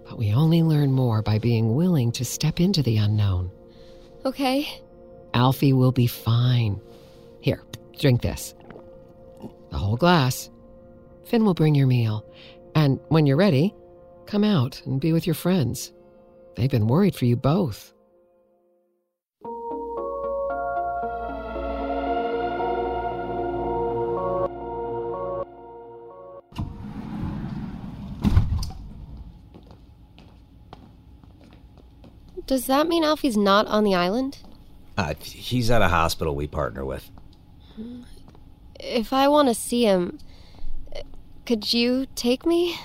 But 0.04 0.18
we 0.18 0.35
only 0.35 0.62
learn 0.62 0.92
more 0.92 1.23
by 1.23 1.38
being 1.38 1.76
willing 1.76 2.12
to 2.12 2.26
step 2.26 2.61
into 2.61 2.83
the 2.83 2.99
unknown. 2.99 3.50
Okay. 4.26 4.68
Alfie 5.33 5.73
will 5.73 5.92
be 5.92 6.06
fine. 6.06 6.78
Here, 7.40 7.62
drink 7.99 8.21
this. 8.21 8.54
The 9.71 9.78
whole 9.78 9.97
glass. 9.97 10.50
Finn 11.25 11.47
will 11.47 11.54
bring 11.54 11.75
your 11.75 11.87
meal. 11.87 12.30
And 12.75 13.00
when 13.09 13.25
you're 13.25 13.38
ready, 13.38 13.75
come 14.26 14.45
out 14.45 14.83
and 14.85 15.00
be 15.00 15.14
with 15.14 15.26
your 15.26 15.33
friends. 15.33 15.90
They've 16.54 16.71
been 16.71 16.87
worried 16.87 17.16
for 17.16 17.25
you 17.25 17.35
both. 17.35 17.95
Does 32.47 32.67
that 32.67 32.87
mean 32.87 33.03
Alfie's 33.03 33.37
not 33.37 33.67
on 33.67 33.85
the 33.85 33.95
island? 33.95 34.38
Uh, 34.97 35.15
he's 35.21 35.71
at 35.71 35.83
a 35.83 35.88
hospital 35.88 36.35
we 36.35 36.47
partner 36.47 36.85
with. 36.85 37.11
If 38.79 39.12
I 39.12 39.29
want 39.29 39.49
to 39.49 39.55
see 39.55 39.85
him, 39.85 40.19
could 41.45 41.73
you 41.73 42.07
take 42.15 42.47
me? 42.47 42.76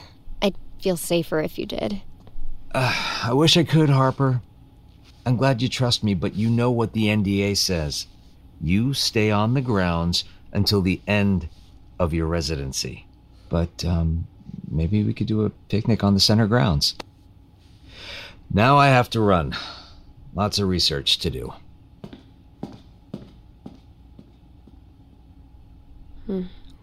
I'd 0.42 0.56
feel 0.82 0.98
safer 0.98 1.40
if 1.40 1.58
you 1.60 1.66
did. 1.66 2.02
I 2.74 3.32
wish 3.34 3.56
I 3.56 3.64
could, 3.64 3.90
Harper. 3.90 4.42
I'm 5.26 5.38
glad 5.38 5.62
you 5.62 5.70
trust 5.70 6.04
me, 6.04 6.16
but 6.16 6.36
you 6.36 6.50
know 6.50 6.72
what 6.72 6.94
the 6.94 7.06
NDA 7.06 7.56
says. 7.58 8.08
You 8.60 8.94
stay 8.94 9.30
on 9.30 9.54
the 9.54 9.62
grounds 9.62 10.24
until 10.52 10.82
the 10.82 11.02
end 11.08 11.50
of 12.00 12.14
your 12.14 12.28
residency. 12.28 13.06
But 13.50 13.86
um, 13.86 14.28
maybe 14.70 15.04
we 15.04 15.14
could 15.14 15.28
do 15.28 15.46
a 15.46 15.50
picnic 15.50 16.04
on 16.04 16.14
the 16.14 16.20
center 16.20 16.48
grounds. 16.48 16.96
Now 18.54 18.78
I 18.78 18.88
have 18.88 19.10
to 19.12 19.22
run. 19.22 19.56
Lots 20.34 20.60
of 20.60 20.68
research 20.68 21.20
to 21.20 21.30
do. 21.30 21.54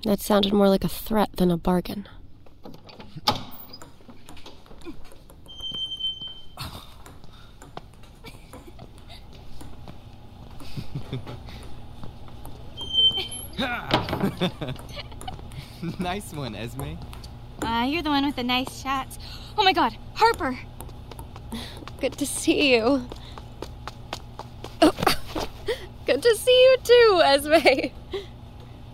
That 0.04 0.20
sounded 0.20 0.54
more 0.54 0.68
like 0.68 0.85
a 0.85 0.88
threat 0.88 1.37
than 1.37 1.50
a 1.50 1.59
bargain. 1.59 2.09
nice 15.98 16.33
one, 16.33 16.54
Esme. 16.54 16.94
Uh, 17.62 17.87
you're 17.88 18.02
the 18.02 18.11
one 18.11 18.24
with 18.24 18.37
the 18.37 18.42
nice 18.42 18.81
shots. 18.81 19.18
Oh 19.57 19.64
my 19.64 19.72
god, 19.72 19.96
Harper! 20.14 20.59
Good 22.00 22.16
to 22.18 22.26
see 22.26 22.74
you. 22.74 23.08
Good 26.06 26.22
to 26.22 26.37
see 26.37 26.62
you 26.62 26.76
too, 26.82 27.22
Esme. 27.24 27.88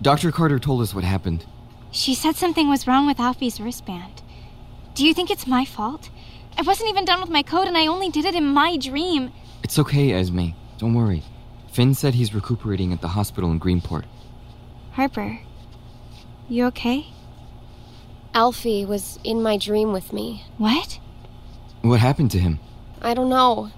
Dr. 0.00 0.32
Carter 0.32 0.58
told 0.58 0.80
us 0.82 0.94
what 0.94 1.04
happened. 1.04 1.44
She 1.90 2.14
said 2.14 2.36
something 2.36 2.68
was 2.68 2.86
wrong 2.86 3.06
with 3.06 3.20
Alfie's 3.20 3.60
wristband. 3.60 4.22
Do 4.94 5.06
you 5.06 5.12
think 5.14 5.30
it's 5.30 5.46
my 5.46 5.64
fault? 5.64 6.10
I 6.56 6.62
wasn't 6.62 6.90
even 6.90 7.04
done 7.04 7.20
with 7.20 7.30
my 7.30 7.42
code 7.42 7.68
and 7.68 7.76
I 7.76 7.86
only 7.86 8.08
did 8.08 8.24
it 8.24 8.34
in 8.34 8.46
my 8.46 8.76
dream. 8.76 9.32
It's 9.62 9.78
okay, 9.78 10.12
Esme. 10.12 10.50
Don't 10.78 10.94
worry. 10.94 11.22
Finn 11.72 11.94
said 11.94 12.14
he's 12.14 12.34
recuperating 12.34 12.92
at 12.92 13.00
the 13.00 13.08
hospital 13.08 13.50
in 13.50 13.60
Greenport. 13.60 14.04
Harper, 14.92 15.40
you 16.48 16.66
okay? 16.66 17.08
Alfie 18.32 18.84
was 18.84 19.18
in 19.24 19.42
my 19.42 19.56
dream 19.56 19.92
with 19.92 20.12
me. 20.12 20.44
What? 20.58 21.00
What 21.82 22.00
happened 22.00 22.30
to 22.32 22.38
him? 22.38 22.60
I 23.04 23.14
don't 23.14 23.28
know. 23.28 23.70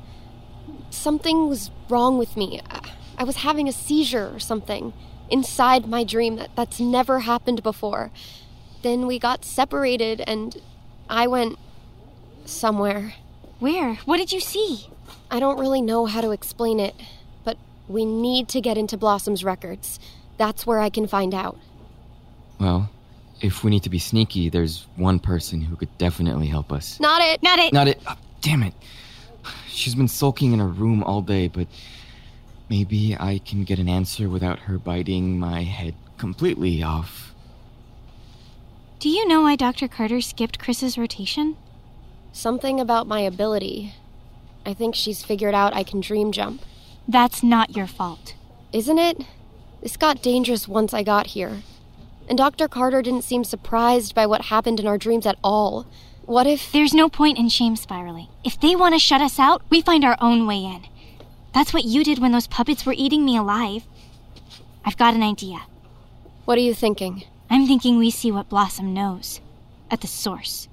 Something 0.91 1.49
was 1.49 1.71
wrong 1.89 2.17
with 2.19 2.37
me. 2.37 2.61
I- 2.71 2.81
I 3.19 3.25
was 3.25 3.37
having 3.37 3.67
a 3.69 3.73
seizure 3.73 4.31
or 4.35 4.39
something 4.39 4.93
inside 5.31 5.87
my 5.89 6.05
dream 6.05 6.37
that 6.37 6.51
that's 6.55 6.79
never 6.79 7.21
happened 7.21 7.63
before. 7.63 8.11
Then 8.83 9.07
we 9.07 9.19
got 9.19 9.45
separated 9.45 10.21
and 10.27 10.57
I 11.09 11.27
went 11.27 11.59
somewhere. 12.45 13.15
Where? 13.59 13.95
What 14.05 14.19
did 14.19 14.33
you 14.33 14.41
see? 14.41 14.89
I 15.31 15.41
don't 15.41 15.59
really 15.59 15.81
know 15.81 16.07
how 16.07 16.21
to 16.21 16.31
explain 16.31 16.79
it, 16.79 16.95
but 17.43 17.57
we 17.89 18.05
need 18.05 18.49
to 18.49 18.61
get 18.61 18.77
into 18.79 18.97
Blossom's 18.97 19.43
records. 19.43 19.99
That's 20.37 20.67
where 20.67 20.79
I 20.79 20.91
can 20.91 21.07
find 21.07 21.35
out. 21.35 21.57
Well, 22.61 22.91
if 23.41 23.65
we 23.65 23.71
need 23.71 23.83
to 23.85 23.91
be 23.91 23.99
sneaky, 23.99 24.51
there's 24.51 24.87
one 24.97 25.19
person 25.19 25.63
who 25.63 25.75
could 25.77 25.97
definitely 25.99 26.47
help 26.47 26.71
us. 26.71 27.01
Not 27.01 27.23
it. 27.23 27.43
Not 27.43 27.59
it. 27.59 27.73
Not 27.73 27.89
it. 27.89 28.01
ah, 28.07 28.17
damn 28.43 28.63
it. 28.63 28.75
She's 29.77 29.95
been 29.95 30.09
sulking 30.09 30.55
in 30.55 30.59
her 30.59 30.69
room 30.69 31.03
all 31.03 31.21
day, 31.21 31.49
but 31.49 31.69
maybe 32.71 33.15
I 33.21 33.43
can 33.45 33.65
get 33.65 33.79
an 33.79 33.91
answer 33.91 34.27
without 34.27 34.61
her 34.61 34.79
biting 34.79 35.39
my 35.39 35.65
head 35.65 35.95
completely 36.17 36.83
off. 36.83 37.35
Do 38.99 39.11
you 39.11 39.29
know 39.29 39.43
why 39.43 39.55
Dr. 39.55 39.87
Carter 39.87 40.23
skipped 40.23 40.59
Chris's 40.59 40.97
rotation? 40.97 41.59
Something 42.33 42.81
about 42.81 43.07
my 43.07 43.21
ability. 43.21 43.93
I 44.65 44.73
think 44.73 44.95
she's 44.95 45.23
figured 45.23 45.55
out 45.55 45.77
I 45.77 45.83
can 45.83 46.01
dream 46.01 46.33
jump. 46.33 46.63
That's 47.07 47.43
not 47.43 47.77
your 47.77 47.87
fault. 47.87 48.35
Isn't 48.73 48.99
it? 48.99 49.27
This 49.83 49.99
got 49.99 50.23
dangerous 50.23 50.67
once 50.67 50.95
I 50.95 51.03
got 51.03 51.29
here. 51.29 51.61
And 52.31 52.39
Dr. 52.39 52.67
Carter 52.67 53.03
didn't 53.03 53.25
seem 53.25 53.45
surprised 53.45 54.15
by 54.15 54.25
what 54.25 54.47
happened 54.47 54.81
in 54.81 54.87
our 54.87 54.97
dreams 54.97 55.27
at 55.27 55.39
all. 55.45 55.87
What 56.27 56.49
if. 56.49 56.73
There's 56.73 56.93
no 56.93 57.09
point 57.09 57.39
in 57.39 57.49
shame 57.49 57.77
spiraling. 57.77 58.27
If 58.43 58.61
they 58.61 58.75
want 58.75 58.95
to 58.95 58.99
shut 58.99 59.21
us 59.21 59.39
out, 59.39 59.63
we 59.71 59.81
find 59.81 60.05
our 60.05 60.17
own 60.21 60.45
way 60.45 60.65
in. 60.65 60.83
That's 61.55 61.73
what 61.73 61.85
you 61.85 62.03
did 62.03 62.19
when 62.19 62.33
those 62.33 62.49
puppets 62.49 62.85
were 62.85 62.95
eating 62.97 63.25
me 63.25 63.37
alive. 63.37 63.87
I've 64.85 64.97
got 64.97 65.15
an 65.15 65.23
idea. 65.23 65.63
What 66.45 66.59
are 66.59 66.63
you 66.63 66.75
thinking? 66.75 67.23
I'm 67.49 67.69
thinking 67.69 67.97
we 67.97 68.11
see 68.11 68.33
what 68.33 68.49
Blossom 68.49 68.93
knows 68.93 69.41
at 69.89 70.01
the 70.01 70.09
source. 70.09 70.67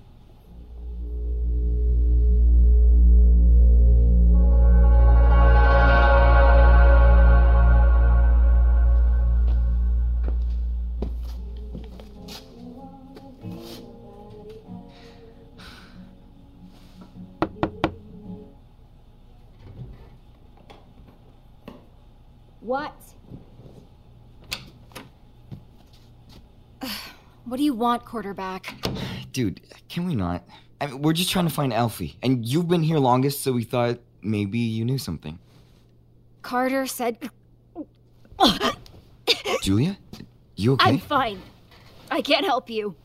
What 27.53 27.57
do 27.57 27.65
you 27.65 27.75
want, 27.75 28.03
quarterback? 28.03 28.73
Dude, 29.31 29.61
can 29.87 30.07
we 30.07 30.15
not? 30.15 30.43
I 30.81 30.87
mean, 30.87 31.03
we're 31.03 31.13
just 31.13 31.29
trying 31.29 31.47
to 31.47 31.53
find 31.53 31.71
Alfie, 31.71 32.17
and 32.23 32.43
you've 32.43 32.67
been 32.67 32.81
here 32.81 32.97
longest, 32.97 33.43
so 33.43 33.51
we 33.51 33.63
thought 33.63 33.99
maybe 34.23 34.57
you 34.57 34.83
knew 34.83 34.97
something. 34.97 35.37
Carter 36.41 36.87
said. 36.87 37.29
Julia? 39.61 39.99
You 40.55 40.73
okay? 40.73 40.93
I'm 40.93 40.97
fine. 40.97 41.43
I 42.09 42.23
can't 42.23 42.43
help 42.43 42.71
you. 42.71 42.95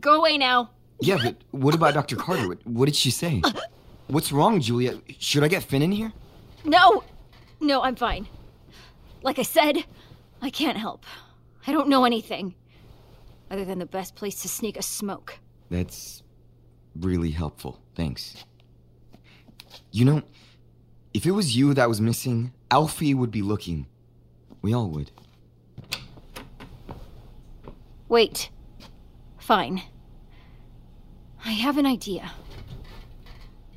Go 0.00 0.14
away 0.14 0.36
now. 0.36 0.72
Yeah, 1.00 1.18
but 1.22 1.36
what 1.52 1.76
about 1.76 1.94
Dr. 1.94 2.16
Carter? 2.16 2.48
What, 2.48 2.66
what 2.66 2.86
did 2.86 2.96
she 2.96 3.12
say? 3.12 3.40
What's 4.08 4.32
wrong, 4.32 4.60
Julia? 4.60 5.00
Should 5.20 5.44
I 5.44 5.46
get 5.46 5.62
Finn 5.62 5.80
in 5.80 5.92
here? 5.92 6.12
No! 6.64 7.04
No, 7.60 7.82
I'm 7.82 7.94
fine. 7.94 8.26
Like 9.22 9.38
I 9.38 9.42
said, 9.42 9.84
I 10.40 10.50
can't 10.50 10.76
help. 10.76 11.06
I 11.68 11.70
don't 11.70 11.88
know 11.88 12.04
anything. 12.04 12.56
Other 13.52 13.66
than 13.66 13.78
the 13.78 13.86
best 13.86 14.14
place 14.14 14.40
to 14.40 14.48
sneak 14.48 14.78
a 14.78 14.82
smoke. 14.82 15.38
That's 15.70 16.22
really 16.96 17.32
helpful. 17.32 17.78
Thanks. 17.94 18.46
You 19.90 20.06
know, 20.06 20.22
if 21.12 21.26
it 21.26 21.32
was 21.32 21.54
you 21.54 21.74
that 21.74 21.86
was 21.86 22.00
missing, 22.00 22.54
Alfie 22.70 23.12
would 23.12 23.30
be 23.30 23.42
looking. 23.42 23.88
We 24.62 24.72
all 24.72 24.88
would. 24.88 25.10
Wait. 28.08 28.48
Fine. 29.38 29.82
I 31.44 31.50
have 31.50 31.76
an 31.76 31.84
idea. 31.84 32.32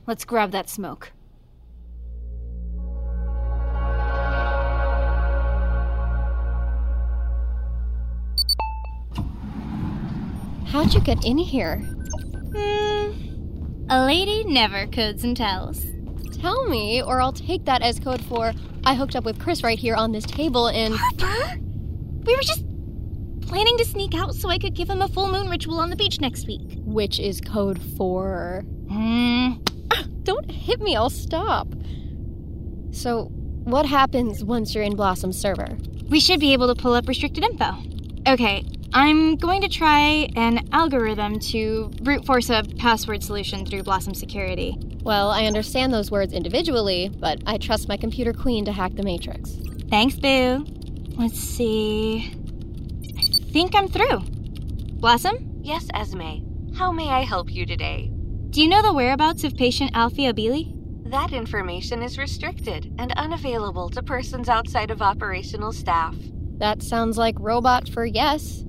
Let's 0.08 0.24
grab 0.24 0.52
that 0.52 0.70
smoke. 0.70 1.12
How'd 10.76 10.94
you 10.94 11.00
get 11.00 11.24
in 11.24 11.38
here? 11.38 11.78
Hmm. 11.78 13.14
A 13.90 14.06
lady 14.06 14.44
never 14.44 14.88
codes 14.88 15.24
and 15.24 15.38
tells. 15.38 15.86
Tell 16.34 16.68
me, 16.68 17.02
or 17.02 17.22
I'll 17.22 17.32
take 17.32 17.64
that 17.64 17.82
as 17.82 17.98
code 17.98 18.22
for 18.26 18.52
I 18.84 18.94
hooked 18.94 19.16
up 19.16 19.24
with 19.24 19.40
Chris 19.40 19.64
right 19.64 19.80
here 19.80 19.96
on 19.96 20.12
this 20.12 20.26
table 20.26 20.68
and. 20.68 20.94
Harper? 20.94 21.62
We 22.26 22.36
were 22.36 22.42
just 22.42 22.66
planning 23.40 23.78
to 23.78 23.86
sneak 23.86 24.16
out 24.16 24.36
so 24.36 24.50
I 24.50 24.58
could 24.58 24.74
give 24.74 24.90
him 24.90 25.02
a 25.02 25.08
full 25.08 25.32
moon 25.32 25.48
ritual 25.48 25.80
on 25.80 25.92
the 25.92 25.96
beach 25.96 26.20
next 26.20 26.46
week. 26.46 26.78
Which 26.80 27.22
is 27.22 27.40
code 27.40 27.82
for. 27.96 28.66
Hmm. 28.90 29.54
Don't 30.24 30.52
hit 30.52 30.82
me, 30.82 30.98
I'll 30.98 31.10
stop. 31.10 31.70
So, 32.92 33.32
what 33.64 33.86
happens 33.86 34.44
once 34.44 34.76
you're 34.76 34.84
in 34.84 34.98
Blossom's 34.98 35.40
server? 35.40 35.78
We 36.10 36.20
should 36.20 36.42
be 36.42 36.52
able 36.52 36.68
to 36.68 36.76
pull 36.76 36.96
up 36.96 37.08
restricted 37.08 37.46
info. 37.46 37.78
Okay, 38.28 38.66
I'm 38.98 39.36
going 39.36 39.60
to 39.60 39.68
try 39.68 40.30
an 40.38 40.70
algorithm 40.72 41.38
to 41.52 41.92
brute 42.02 42.26
force 42.26 42.50
a 42.50 42.64
password 42.78 43.22
solution 43.22 43.66
through 43.66 43.84
Blossom 43.84 44.14
Security. 44.14 44.78
Well, 45.04 45.32
I 45.32 45.48
understand 45.48 45.94
those 45.94 46.12
words 46.12 46.32
individually, 46.32 47.12
but 47.20 47.44
I 47.46 47.58
trust 47.58 47.90
my 47.90 47.98
computer 47.98 48.32
queen 48.32 48.64
to 48.64 48.72
hack 48.72 48.96
the 48.96 49.04
Matrix. 49.04 49.58
Thanks, 49.90 50.16
Boo. 50.16 50.66
Let's 51.18 51.38
see. 51.38 52.34
I 53.18 53.52
think 53.52 53.76
I'm 53.76 53.90
through. 53.90 54.20
Blossom? 55.02 55.60
Yes, 55.62 55.88
Esme. 55.94 56.74
How 56.78 56.94
may 56.94 57.10
I 57.10 57.24
help 57.24 57.52
you 57.52 57.66
today? 57.66 58.10
Do 58.50 58.62
you 58.62 58.70
know 58.70 58.82
the 58.82 58.94
whereabouts 58.94 59.44
of 59.44 59.58
patient 59.58 59.92
Alfie 59.94 60.32
Abili? 60.32 60.72
That 61.12 61.34
information 61.34 62.02
is 62.02 62.18
restricted 62.18 62.96
and 62.98 63.12
unavailable 63.18 63.90
to 63.90 64.02
persons 64.02 64.48
outside 64.48 64.90
of 64.90 65.02
operational 65.02 65.74
staff. 65.74 66.16
That 66.60 66.82
sounds 66.82 67.18
like 67.18 67.36
robot 67.40 67.90
for 67.90 68.06
yes. 68.06 68.64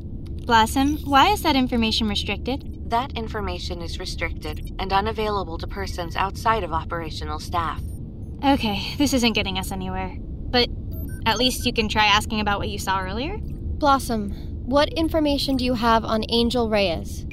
Blossom, 0.47 0.99
why 0.99 1.31
is 1.31 1.43
that 1.43 1.57
information 1.57 2.09
restricted? 2.09 2.89
That 2.89 3.11
information 3.15 3.83
is 3.83 3.99
restricted 3.99 4.77
and 4.79 4.93
unavailable 4.93 5.59
to 5.59 5.67
persons 5.67 6.15
outside 6.15 6.63
of 6.63 6.73
operational 6.73 7.41
staff. 7.41 7.83
Okay, 8.45 8.95
this 8.97 9.13
isn't 9.13 9.33
getting 9.33 9.59
us 9.59 9.73
anywhere. 9.73 10.17
But 10.21 10.69
at 11.27 11.37
least 11.37 11.67
you 11.67 11.73
can 11.73 11.89
try 11.89 12.07
asking 12.07 12.39
about 12.39 12.61
what 12.61 12.69
you 12.69 12.79
saw 12.79 13.01
earlier. 13.01 13.39
Blossom, 13.41 14.31
what 14.67 14.89
information 14.91 15.57
do 15.57 15.65
you 15.65 15.75
have 15.75 16.05
on 16.05 16.23
Angel 16.29 16.71
Reyes? 16.71 17.27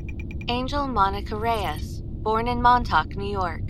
Angel 0.48 0.88
Monica 0.88 1.36
Reyes, 1.36 2.02
born 2.02 2.48
in 2.48 2.64
Montauk, 2.64 3.16
New 3.16 3.32
York. 3.32 3.62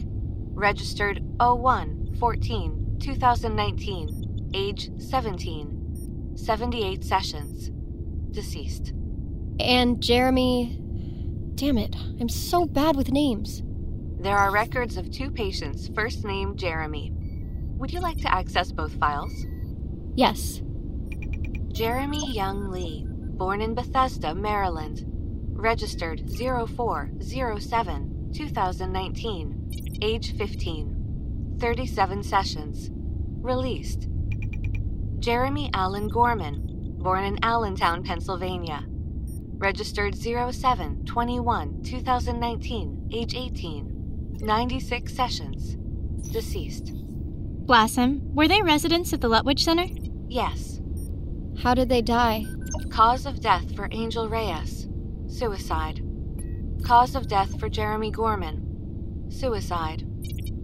Registered 0.54 1.22
01 1.42 2.16
14 2.18 2.98
2019. 2.98 4.52
Age 4.54 4.90
17. 4.98 6.38
78 6.38 7.04
sessions. 7.04 7.72
Deceased. 8.32 8.94
And 9.60 10.02
Jeremy. 10.02 10.80
Damn 11.56 11.78
it, 11.78 11.96
I'm 12.20 12.30
so 12.30 12.66
bad 12.66 12.96
with 12.96 13.12
names. 13.12 13.62
There 14.20 14.38
are 14.38 14.52
records 14.52 14.98
of 14.98 15.12
two 15.12 15.30
patients, 15.30 15.90
first 15.94 16.26
name 16.26 16.56
Jeremy. 16.56 17.14
Would 17.78 17.92
you 17.92 18.00
like 18.00 18.18
to 18.22 18.34
access 18.34 18.72
both 18.72 18.94
files? 19.00 19.46
Yes. 20.16 20.62
Jeremy 21.72 22.32
Young 22.32 22.72
Lee, 22.72 23.06
born 23.08 23.62
in 23.62 23.76
Bethesda, 23.76 24.34
Maryland. 24.34 25.04
Registered 25.52 26.30
0407 26.38 28.32
2019. 28.34 30.00
Age 30.02 30.36
15. 30.38 31.58
37 31.60 32.24
sessions. 32.24 32.90
Released. 33.42 34.08
Jeremy 35.20 35.70
Allen 35.74 36.08
Gorman, 36.08 36.96
born 36.98 37.24
in 37.24 37.40
Allentown, 37.44 38.04
Pennsylvania. 38.04 38.86
Registered 39.64 40.14
07 40.14 41.06
21 41.06 41.84
2019. 41.84 43.10
Age 43.14 43.34
18. 43.34 44.40
96 44.42 45.16
sessions. 45.16 45.78
Deceased. 46.34 46.92
Blossom, 47.66 48.36
were 48.36 48.50
they 48.50 48.62
residents 48.62 49.14
of 49.14 49.22
the 49.22 49.30
Lutwidge 49.30 49.62
Center? 49.62 49.86
Yes. 50.28 50.82
How 51.60 51.74
did 51.74 51.88
they 51.88 52.02
die? 52.02 52.46
Cause 52.90 53.26
of 53.26 53.40
death 53.40 53.74
for 53.74 53.88
Angel 53.92 54.28
Reyes. 54.28 54.90
Suicide. 55.28 56.02
Cause 56.84 57.16
of 57.16 57.30
death 57.30 57.58
for 57.58 57.70
Jeremy 57.70 58.12
Gorman. 58.12 59.30
Suicide. 59.30 60.06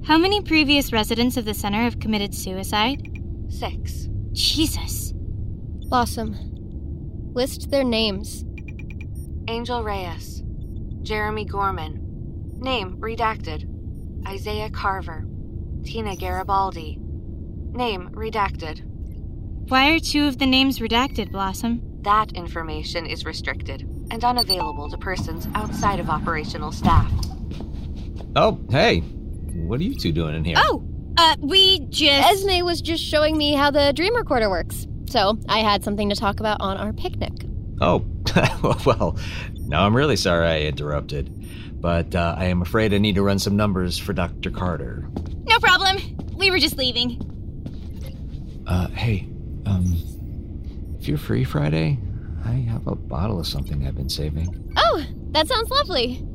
How 0.04 0.18
many 0.18 0.42
previous 0.42 0.92
residents 0.92 1.38
of 1.38 1.46
the 1.46 1.54
center 1.54 1.84
have 1.84 2.02
committed 2.02 2.36
suicide? 2.36 3.02
Six. 3.48 4.10
Jesus. 4.34 5.14
Blossom. 5.88 6.36
List 7.34 7.72
their 7.72 7.86
names. 7.86 8.44
Angel 9.50 9.84
Reyes. 9.84 10.44
Jeremy 11.02 11.44
Gorman. 11.44 12.60
Name 12.60 12.98
redacted. 13.00 13.68
Isaiah 14.28 14.70
Carver. 14.70 15.26
Tina 15.84 16.16
Garibaldi. 16.16 17.00
Name 17.72 18.12
redacted. 18.12 18.84
Why 19.68 19.90
are 19.90 20.00
two 20.00 20.28
of 20.28 20.38
the 20.38 20.46
names 20.46 20.78
redacted, 20.78 21.32
Blossom? 21.32 21.82
That 22.04 22.32
information 22.34 23.08
is 23.08 23.26
restricted 23.26 23.82
and 24.12 24.24
unavailable 24.24 24.88
to 24.92 24.98
persons 25.00 25.48
outside 25.56 26.00
of 26.00 26.12
operational 26.12 26.72
staff. 26.72 27.12
Oh, 28.36 28.60
hey. 28.70 29.00
What 29.00 29.80
are 29.80 29.84
you 29.84 29.96
two 29.96 30.12
doing 30.12 30.36
in 30.36 30.46
here? 30.46 30.58
Oh, 30.60 30.88
uh, 31.18 31.36
we 31.40 31.80
just. 31.90 32.46
Esme 32.46 32.64
was 32.64 32.82
just 32.82 33.04
showing 33.04 33.36
me 33.36 33.56
how 33.56 33.72
the 33.72 33.94
dream 33.94 34.16
recorder 34.16 34.48
works. 34.52 34.86
So 35.08 35.40
I 35.50 35.62
had 35.62 35.84
something 35.84 36.08
to 36.10 36.16
talk 36.16 36.40
about 36.40 36.62
on 36.62 36.78
our 36.78 36.94
picnic. 36.94 37.34
Oh, 37.82 38.06
well, 38.86 39.18
now 39.54 39.86
I'm 39.86 39.96
really 39.96 40.16
sorry 40.16 40.48
I 40.48 40.62
interrupted. 40.62 41.36
But 41.82 42.14
uh, 42.14 42.36
I 42.38 42.46
am 42.46 42.62
afraid 42.62 42.94
I 42.94 42.98
need 42.98 43.16
to 43.16 43.24
run 43.24 43.40
some 43.40 43.56
numbers 43.56 43.98
for 43.98 44.12
Dr. 44.14 44.52
Carter. 44.52 45.10
No 45.46 45.60
problem. 45.60 45.98
We 46.36 46.52
were 46.52 46.60
just 46.60 46.78
leaving. 46.78 47.26
Uh, 48.68 48.88
hey, 48.90 49.28
um, 49.66 49.96
if 51.00 51.08
you're 51.08 51.18
free 51.18 51.44
Friday, 51.44 51.98
I 52.46 52.52
have 52.52 52.86
a 52.88 52.96
bottle 52.96 53.40
of 53.40 53.48
something 53.48 53.88
I've 53.88 53.96
been 53.96 54.10
saving. 54.10 54.74
Oh, 54.78 55.04
that 55.32 55.48
sounds 55.48 55.70
lovely. 55.70 56.26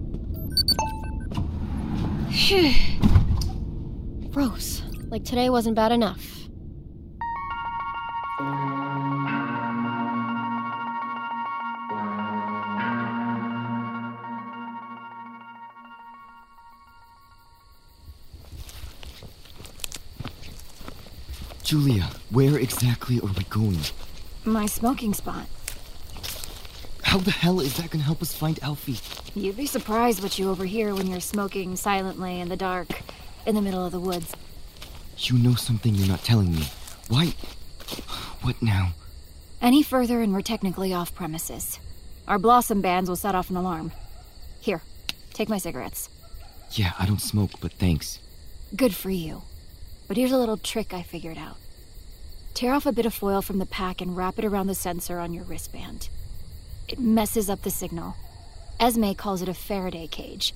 Gross. 4.31 4.83
Like 5.09 5.25
today 5.25 5.51
wasn't 5.51 5.77
bad 5.77 5.93
enough. 5.93 6.35
Julia, 21.65 22.11
where 22.29 22.59
exactly 22.59 23.19
are 23.21 23.33
we 23.33 23.45
going? 23.45 23.79
My 24.45 24.67
smoking 24.67 25.15
spot. 25.15 25.47
How 27.03 27.17
the 27.17 27.31
hell 27.31 27.59
is 27.59 27.79
that 27.79 27.91
gonna 27.91 28.05
help 28.05 28.21
us 28.21 28.35
find 28.35 28.63
Alfie? 28.63 28.99
You'd 29.35 29.57
be 29.57 29.65
surprised 29.65 30.23
what 30.23 30.39
you 30.39 30.51
overhear 30.51 30.95
when 30.95 31.07
you're 31.07 31.21
smoking 31.21 31.75
silently 31.77 32.39
in 32.39 32.51
the 32.51 32.57
dark, 32.57 32.89
in 33.47 33.55
the 33.55 33.63
middle 33.63 33.83
of 33.85 33.93
the 33.93 33.99
woods. 33.99 34.35
You 35.17 35.39
know 35.39 35.55
something 35.55 35.95
you're 35.95 36.07
not 36.07 36.23
telling 36.23 36.53
me. 36.55 36.65
Why? 37.09 37.29
What 38.43 38.61
now? 38.61 38.91
Any 39.63 39.83
further, 39.83 40.21
and 40.21 40.35
we're 40.35 40.43
technically 40.43 40.93
off 40.93 41.15
premises. 41.15 41.79
Our 42.29 42.39
blossom 42.39 42.83
bands 42.83 43.09
will 43.09 43.17
set 43.17 43.35
off 43.35 43.49
an 43.49 43.57
alarm. 43.57 43.93
Here, 44.61 44.83
take 45.33 45.49
my 45.49 45.57
cigarettes. 45.59 46.11
Yeah, 46.73 46.93
I 46.99 47.07
don't 47.07 47.23
smoke, 47.23 47.53
but 47.63 47.73
thanks. 47.73 48.19
Good 48.77 48.95
for 48.95 49.09
you. 49.09 49.43
But 50.15 50.21
here's 50.21 50.31
a 50.31 50.39
little 50.39 50.57
trick 50.57 50.95
I 50.95 51.03
figured 51.03 51.39
out 51.39 51.57
tear 52.55 52.73
off 52.73 52.87
a 52.87 52.93
bit 52.93 53.05
of 53.05 53.13
foil 53.13 53.43
from 53.43 53.59
the 53.59 53.67
pack 53.67 54.01
and 54.01 54.17
wrap 54.17 54.39
it 54.39 54.45
around 54.45 54.69
the 54.69 54.75
sensor 54.77 55.19
on 55.19 55.35
your 55.35 55.43
wristband. 55.43 56.09
It 56.87 57.01
messes 57.01 57.51
up 57.51 57.63
the 57.63 57.71
signal. 57.71 58.15
Esme 58.79 59.11
calls 59.15 59.43
it 59.43 59.49
a 59.49 59.55
Faraday 59.55 60.07
cage. 60.07 60.55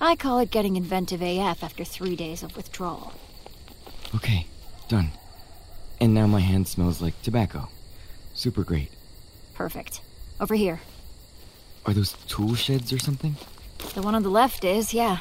I 0.00 0.14
call 0.14 0.38
it 0.38 0.52
getting 0.52 0.76
inventive 0.76 1.22
AF 1.22 1.64
after 1.64 1.82
three 1.82 2.14
days 2.14 2.44
of 2.44 2.54
withdrawal. 2.54 3.12
Okay, 4.14 4.46
done. 4.86 5.10
And 6.00 6.14
now 6.14 6.28
my 6.28 6.38
hand 6.38 6.68
smells 6.68 7.02
like 7.02 7.20
tobacco. 7.20 7.68
Super 8.32 8.62
great. 8.62 8.92
Perfect. 9.54 10.02
Over 10.38 10.54
here. 10.54 10.82
Are 11.84 11.92
those 11.92 12.12
tool 12.28 12.54
sheds 12.54 12.92
or 12.92 13.00
something? 13.00 13.34
The 13.92 14.02
one 14.02 14.14
on 14.14 14.22
the 14.22 14.28
left 14.28 14.64
is, 14.64 14.94
yeah. 14.94 15.18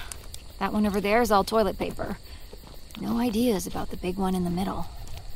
That 0.59 0.73
one 0.73 0.85
over 0.85 1.01
there 1.01 1.23
is 1.23 1.31
all 1.31 1.43
toilet 1.43 1.79
paper. 1.79 2.19
No 2.99 3.19
ideas 3.19 3.67
about 3.67 3.91
the 3.91 3.97
big 3.97 4.17
one 4.17 4.35
in 4.35 4.43
the 4.43 4.49
middle. 4.49 4.87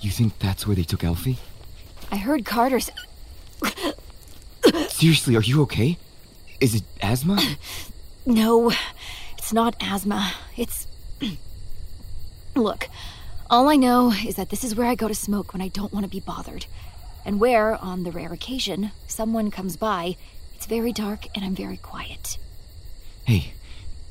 You 0.02 0.12
think 0.12 0.38
that's 0.39 0.68
where 0.68 0.76
they 0.76 0.84
took 0.84 1.04
Alfie? 1.04 1.38
I 2.12 2.18
heard 2.18 2.46
Carter 2.46 2.80
say. 2.80 2.94
Seriously, 4.89 5.36
are 5.36 5.42
you 5.42 5.62
okay? 5.63 5.98
Is 6.60 6.76
it 6.76 6.84
asthma? 7.02 7.39
No, 8.26 8.72
it's 9.38 9.52
not 9.52 9.76
asthma. 9.82 10.32
It's. 10.56 10.88
Look, 12.56 12.88
all 13.50 13.68
I 13.68 13.76
know 13.76 14.13
is 14.13 14.36
that 14.38 14.50
this 14.50 14.63
is 14.63 14.76
where 14.76 14.88
I 14.88 14.96
go 14.96 15.10
to 15.10 15.13
smoke 15.13 15.52
when 15.52 15.62
I 15.62 15.68
don't 15.68 15.92
want 15.92 16.06
to 16.06 16.10
be 16.10 16.22
bothered. 16.22 16.66
And 17.26 17.39
where, 17.42 17.76
on 17.76 18.04
the 18.04 18.12
rare 18.12 18.32
occasion, 18.32 18.92
someone 19.08 19.52
comes 19.52 19.76
by, 19.76 20.16
it's 20.56 20.66
very 20.66 20.94
dark 20.94 21.28
and 21.36 21.44
I'm 21.44 21.54
very 21.54 21.76
quiet. 21.76 22.38
Hey, 23.26 23.54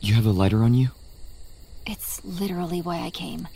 you 0.00 0.12
have 0.12 0.26
a 0.26 0.30
lighter 0.30 0.62
on 0.62 0.74
you? 0.74 0.90
It's 1.86 2.24
literally 2.24 2.80
why 2.80 3.00
I 3.00 3.10
came. 3.10 3.48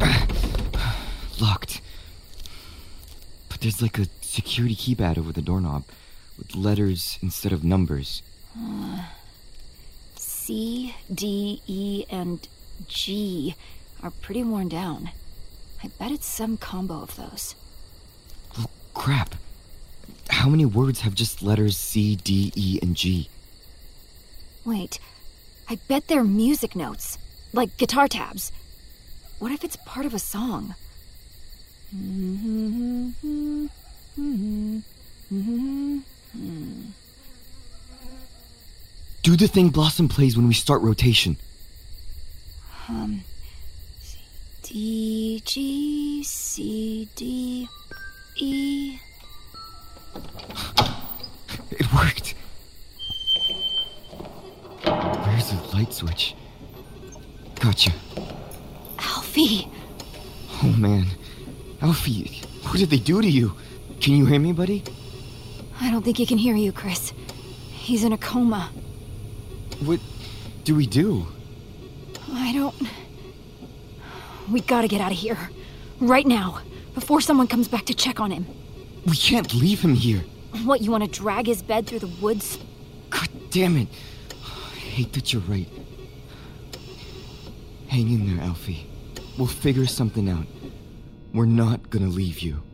Locked. 1.40 1.80
But 3.48 3.60
there's 3.60 3.82
like 3.82 3.98
a 3.98 4.06
security 4.20 4.74
keypad 4.76 5.18
over 5.18 5.32
the 5.32 5.42
doorknob 5.42 5.84
with 6.36 6.54
letters 6.54 7.18
instead 7.22 7.52
of 7.52 7.64
numbers. 7.64 8.22
Uh, 8.56 9.04
C, 10.16 10.94
D, 11.12 11.60
E, 11.66 12.04
and 12.10 12.46
G 12.86 13.54
are 14.02 14.10
pretty 14.10 14.44
worn 14.44 14.68
down. 14.68 15.10
I 15.82 15.88
bet 15.98 16.12
it's 16.12 16.26
some 16.26 16.56
combo 16.56 17.02
of 17.02 17.16
those. 17.16 17.54
Crap. 18.94 19.34
How 20.30 20.48
many 20.48 20.64
words 20.64 21.00
have 21.00 21.14
just 21.14 21.42
letters 21.42 21.76
C, 21.76 22.16
D, 22.16 22.52
E, 22.54 22.78
and 22.82 22.96
G? 22.96 23.28
Wait, 24.68 25.00
I 25.70 25.78
bet 25.88 26.08
they're 26.08 26.22
music 26.22 26.76
notes, 26.76 27.16
like 27.54 27.78
guitar 27.78 28.06
tabs. 28.06 28.52
What 29.38 29.50
if 29.50 29.64
it's 29.64 29.76
part 29.86 30.04
of 30.04 30.12
a 30.12 30.18
song? 30.18 30.74
Do 39.22 39.36
the 39.36 39.48
thing 39.48 39.70
Blossom 39.70 40.06
plays 40.06 40.36
when 40.36 40.46
we 40.46 40.52
start 40.52 40.82
rotation. 40.82 41.38
Um, 42.90 43.24
D, 44.64 45.40
G, 45.46 46.22
C, 46.24 47.08
D, 47.16 47.66
E. 48.36 48.98
It 51.70 51.90
worked. 51.94 52.34
Where's 54.84 55.50
the 55.50 55.56
light 55.78 55.92
switch? 55.92 56.34
Gotcha. 57.60 57.92
Alfie! 58.98 59.68
Oh 60.62 60.74
man. 60.76 61.06
Alfie, 61.80 62.42
what 62.64 62.78
did 62.78 62.90
they 62.90 62.98
do 62.98 63.22
to 63.22 63.28
you? 63.28 63.54
Can 64.00 64.14
you 64.14 64.26
hear 64.26 64.40
me, 64.40 64.52
buddy? 64.52 64.82
I 65.80 65.90
don't 65.92 66.04
think 66.04 66.16
he 66.16 66.26
can 66.26 66.38
hear 66.38 66.56
you, 66.56 66.72
Chris. 66.72 67.12
He's 67.70 68.02
in 68.02 68.12
a 68.12 68.18
coma. 68.18 68.70
What 69.84 70.00
do 70.64 70.74
we 70.74 70.86
do? 70.86 71.26
I 72.32 72.52
don't. 72.52 72.74
We 74.50 74.60
gotta 74.60 74.88
get 74.88 75.00
out 75.00 75.12
of 75.12 75.18
here. 75.18 75.38
Right 76.00 76.26
now, 76.26 76.60
before 76.94 77.20
someone 77.20 77.46
comes 77.46 77.68
back 77.68 77.86
to 77.86 77.94
check 77.94 78.18
on 78.18 78.32
him. 78.32 78.46
We 79.06 79.16
can't 79.16 79.54
leave 79.54 79.80
him 79.80 79.94
here. 79.94 80.24
What, 80.64 80.80
you 80.80 80.90
want 80.90 81.04
to 81.04 81.10
drag 81.10 81.46
his 81.46 81.62
bed 81.62 81.86
through 81.86 82.00
the 82.00 82.12
woods? 82.20 82.58
God 83.10 83.28
damn 83.50 83.76
it. 83.76 83.88
I 84.98 85.02
hate 85.02 85.12
that 85.12 85.32
you're 85.32 85.42
right. 85.42 85.68
Hang 87.86 88.10
in 88.12 88.34
there, 88.36 88.44
Alfie. 88.44 88.90
We'll 89.38 89.46
figure 89.46 89.86
something 89.86 90.28
out. 90.28 90.46
We're 91.32 91.46
not 91.46 91.88
gonna 91.88 92.08
leave 92.08 92.40
you. 92.40 92.64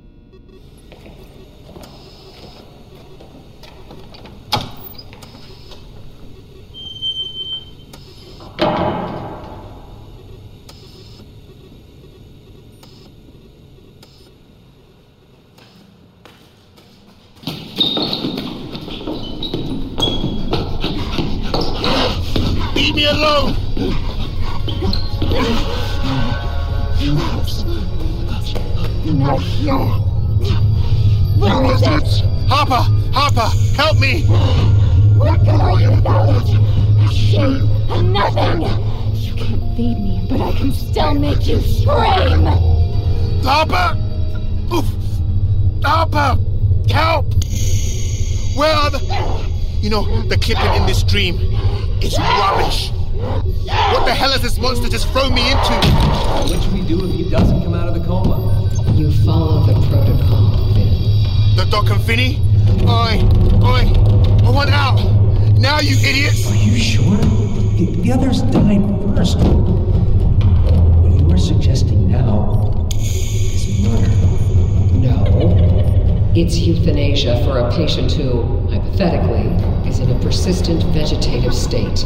This 54.45 54.59
monster 54.59 54.91
just 54.91 55.09
thrown 55.09 55.33
me 55.33 55.51
into? 55.51 55.73
What 56.45 56.63
should 56.63 56.75
we 56.75 56.83
do 56.83 57.03
if 57.09 57.15
he 57.15 57.31
doesn't 57.31 57.63
come 57.63 57.73
out 57.73 57.89
of 57.89 57.95
the 57.95 58.07
coma? 58.07 58.69
You 58.93 59.11
follow 59.25 59.65
the 59.65 59.73
protocol, 59.89 60.75
Finn. 60.75 61.57
The 61.57 61.65
Doc 61.71 61.89
and 61.89 62.03
Finny? 62.03 62.37
Oi! 62.83 63.25
Oi! 63.65 63.91
I 64.45 64.51
want 64.51 64.69
out! 64.69 65.01
Now, 65.59 65.81
you 65.81 65.97
idiots! 66.07 66.47
Are 66.47 66.57
you 66.57 66.77
sure? 66.77 67.17
The, 67.17 68.03
the 68.03 68.13
others 68.13 68.43
died 68.43 68.85
first. 69.17 69.39
What 69.39 71.19
you 71.19 71.33
are 71.33 71.39
suggesting 71.39 72.11
now 72.11 72.87
is 72.93 73.83
murder. 73.83 74.11
No. 74.93 76.33
It's 76.37 76.59
euthanasia 76.59 77.43
for 77.47 77.61
a 77.61 77.73
patient 77.73 78.13
who, 78.13 78.43
hypothetically, 78.69 79.47
is 79.89 80.01
in 80.01 80.11
a 80.11 80.21
persistent 80.21 80.83
vegetative 80.93 81.55
state. 81.55 82.05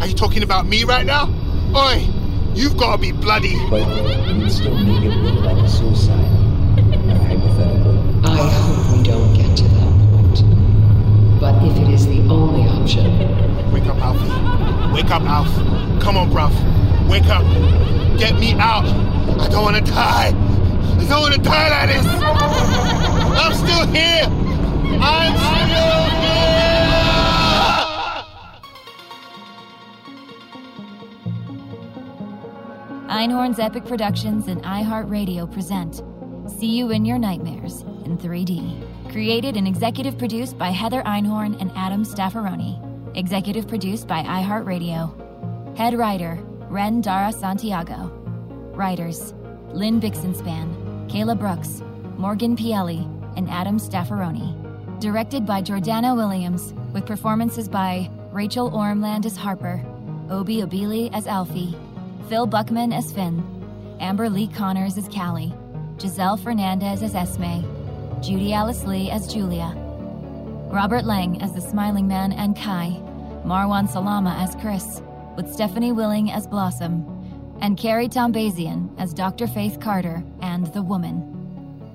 Are 0.00 0.08
you 0.08 0.14
talking 0.14 0.42
about 0.42 0.66
me 0.66 0.82
right 0.82 1.06
now? 1.06 1.45
Oi! 1.76 2.08
You've 2.54 2.78
got 2.78 2.96
to 2.96 3.02
be 3.02 3.12
bloody! 3.12 3.54
But 3.68 3.86
you'd 4.34 4.50
still 4.50 4.74
make 4.78 5.04
it 5.04 5.10
look 5.10 5.44
like 5.44 5.62
a 5.62 5.68
suicide. 5.68 6.24
Hypothetically. 7.28 7.98
I 8.24 8.48
hope 8.48 8.96
we 8.96 9.02
don't 9.02 9.34
get 9.34 9.54
to 9.58 9.64
that 9.64 9.92
point. 10.10 10.40
But 11.38 11.62
if 11.62 11.76
it 11.76 11.92
is 11.92 12.06
the 12.06 12.20
only 12.30 12.66
option. 12.66 13.04
Wake 13.72 13.84
up, 13.84 13.98
Alfie. 13.98 14.94
Wake 14.94 15.10
up, 15.10 15.22
Alf. 15.24 15.54
Come 16.00 16.16
on, 16.16 16.30
bruv. 16.30 16.54
Wake 17.10 17.26
up. 17.26 17.44
Get 18.18 18.40
me 18.40 18.54
out. 18.54 18.86
I 19.38 19.46
don't 19.48 19.62
want 19.62 19.76
to 19.76 19.92
die. 19.92 20.28
I 20.28 21.04
don't 21.06 21.20
want 21.20 21.34
to 21.34 21.40
die 21.42 21.68
like 21.68 21.94
this. 21.94 22.06
I'm 23.36 23.52
still 23.52 23.86
here. 23.88 24.24
I'm 24.98 25.36
still 25.36 26.20
here. 26.22 26.85
Einhorn's 33.16 33.58
Epic 33.58 33.86
Productions 33.86 34.46
and 34.46 34.62
iHeartRadio 34.62 35.50
present 35.50 36.02
See 36.50 36.76
You 36.76 36.90
in 36.90 37.06
Your 37.06 37.16
Nightmares 37.16 37.80
in 38.04 38.18
3D. 38.18 39.10
Created 39.10 39.56
and 39.56 39.66
executive 39.66 40.18
produced 40.18 40.58
by 40.58 40.68
Heather 40.68 41.00
Einhorn 41.04 41.58
and 41.58 41.72
Adam 41.74 42.04
Staffaroni. 42.04 42.76
Executive 43.16 43.66
produced 43.66 44.06
by 44.06 44.22
iHeartRadio. 44.22 45.78
Head 45.78 45.94
writer 45.94 46.38
Ren 46.68 47.00
Dara 47.00 47.32
Santiago. 47.32 48.12
Writers 48.74 49.32
Lynn 49.72 49.98
Bixenspan, 49.98 51.08
Kayla 51.10 51.38
Brooks, 51.38 51.80
Morgan 52.18 52.54
Pielli, 52.54 53.00
and 53.38 53.48
Adam 53.48 53.78
Staffaroni. 53.78 55.00
Directed 55.00 55.46
by 55.46 55.62
Jordana 55.62 56.14
Williams, 56.14 56.74
with 56.92 57.06
performances 57.06 57.66
by 57.66 58.10
Rachel 58.30 58.70
Ormland 58.72 59.24
as 59.24 59.38
Harper, 59.38 59.82
Obi 60.28 60.58
Abili 60.58 61.08
as 61.14 61.26
Alfie, 61.26 61.74
Phil 62.28 62.46
Buckman 62.46 62.92
as 62.92 63.12
Finn, 63.12 63.40
Amber 64.00 64.28
Lee 64.28 64.48
Connors 64.48 64.98
as 64.98 65.08
Callie, 65.08 65.54
Giselle 66.00 66.36
Fernandez 66.36 67.00
as 67.04 67.14
Esme, 67.14 67.62
Judy 68.20 68.52
Alice 68.52 68.82
Lee 68.82 69.10
as 69.12 69.32
Julia, 69.32 69.72
Robert 70.72 71.04
Lang 71.04 71.40
as 71.40 71.52
the 71.52 71.60
Smiling 71.60 72.08
Man 72.08 72.32
and 72.32 72.56
Kai, 72.56 73.00
Marwan 73.44 73.88
Salama 73.88 74.36
as 74.40 74.56
Chris, 74.56 75.00
with 75.36 75.52
Stephanie 75.52 75.92
Willing 75.92 76.32
as 76.32 76.48
Blossom, 76.48 77.06
and 77.60 77.78
Carrie 77.78 78.08
Tombazian 78.08 78.90
as 78.98 79.14
Dr. 79.14 79.46
Faith 79.46 79.78
Carter 79.78 80.24
and 80.40 80.66
the 80.74 80.82
Woman. 80.82 81.32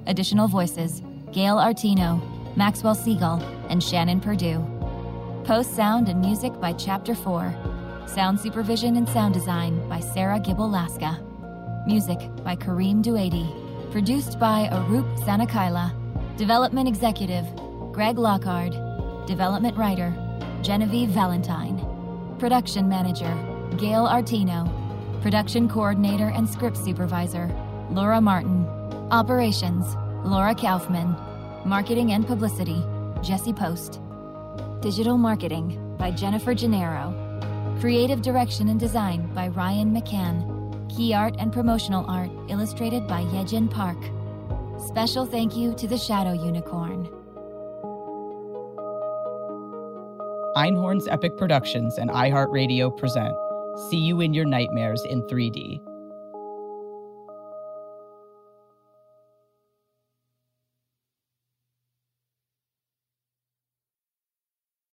Additional 0.07 0.47
voices 0.47 1.01
Gail 1.33 1.57
Artino, 1.57 2.21
Maxwell 2.55 2.95
Siegel, 2.95 3.41
and 3.67 3.83
Shannon 3.83 4.21
Purdue. 4.21 4.65
Post 5.43 5.75
sound 5.75 6.07
and 6.07 6.21
music 6.21 6.57
by 6.61 6.71
Chapter 6.71 7.15
4. 7.15 7.70
Sound 8.13 8.41
supervision 8.41 8.97
and 8.97 9.07
sound 9.07 9.33
design 9.33 9.87
by 9.87 10.01
Sarah 10.01 10.37
Gibble 10.37 10.69
Laska. 10.69 11.17
Music 11.87 12.19
by 12.43 12.57
Kareem 12.57 13.01
Duady. 13.01 13.47
Produced 13.89 14.37
by 14.37 14.67
Arup 14.69 15.07
Sanakaila. 15.19 15.93
Development 16.35 16.89
executive 16.89 17.45
Greg 17.93 18.17
Lockard. 18.17 18.73
Development 19.27 19.77
writer 19.77 20.13
Genevieve 20.61 21.07
Valentine. 21.07 21.79
Production 22.37 22.89
manager 22.89 23.33
Gail 23.77 24.05
Artino. 24.05 24.69
Production 25.21 25.69
coordinator 25.69 26.31
and 26.35 26.49
script 26.49 26.75
supervisor 26.75 27.49
Laura 27.91 28.19
Martin. 28.19 28.65
Operations 29.09 29.85
Laura 30.25 30.53
Kaufman. 30.53 31.15
Marketing 31.65 32.11
and 32.11 32.27
publicity 32.27 32.83
Jesse 33.23 33.53
Post. 33.53 34.01
Digital 34.81 35.17
marketing 35.17 35.95
by 35.97 36.11
Jennifer 36.11 36.53
Gennaro. 36.53 37.20
Creative 37.79 38.21
direction 38.21 38.67
and 38.69 38.79
design 38.79 39.33
by 39.33 39.47
Ryan 39.47 39.93
McCann. 39.95 40.59
Key 40.95 41.13
art 41.13 41.35
and 41.39 41.53
promotional 41.53 42.05
art 42.07 42.29
illustrated 42.49 43.07
by 43.07 43.21
Yejin 43.23 43.69
Park. 43.69 43.97
Special 44.87 45.25
thank 45.25 45.55
you 45.55 45.73
to 45.75 45.87
the 45.87 45.97
Shadow 45.97 46.33
Unicorn. 46.33 47.09
Einhorn's 50.55 51.07
Epic 51.07 51.37
Productions 51.37 51.97
and 51.97 52.09
iHeartRadio 52.09 52.95
present 52.97 53.35
See 53.89 53.97
You 53.97 54.21
in 54.21 54.33
Your 54.33 54.45
Nightmares 54.45 55.03
in 55.05 55.21
3D 55.23 55.81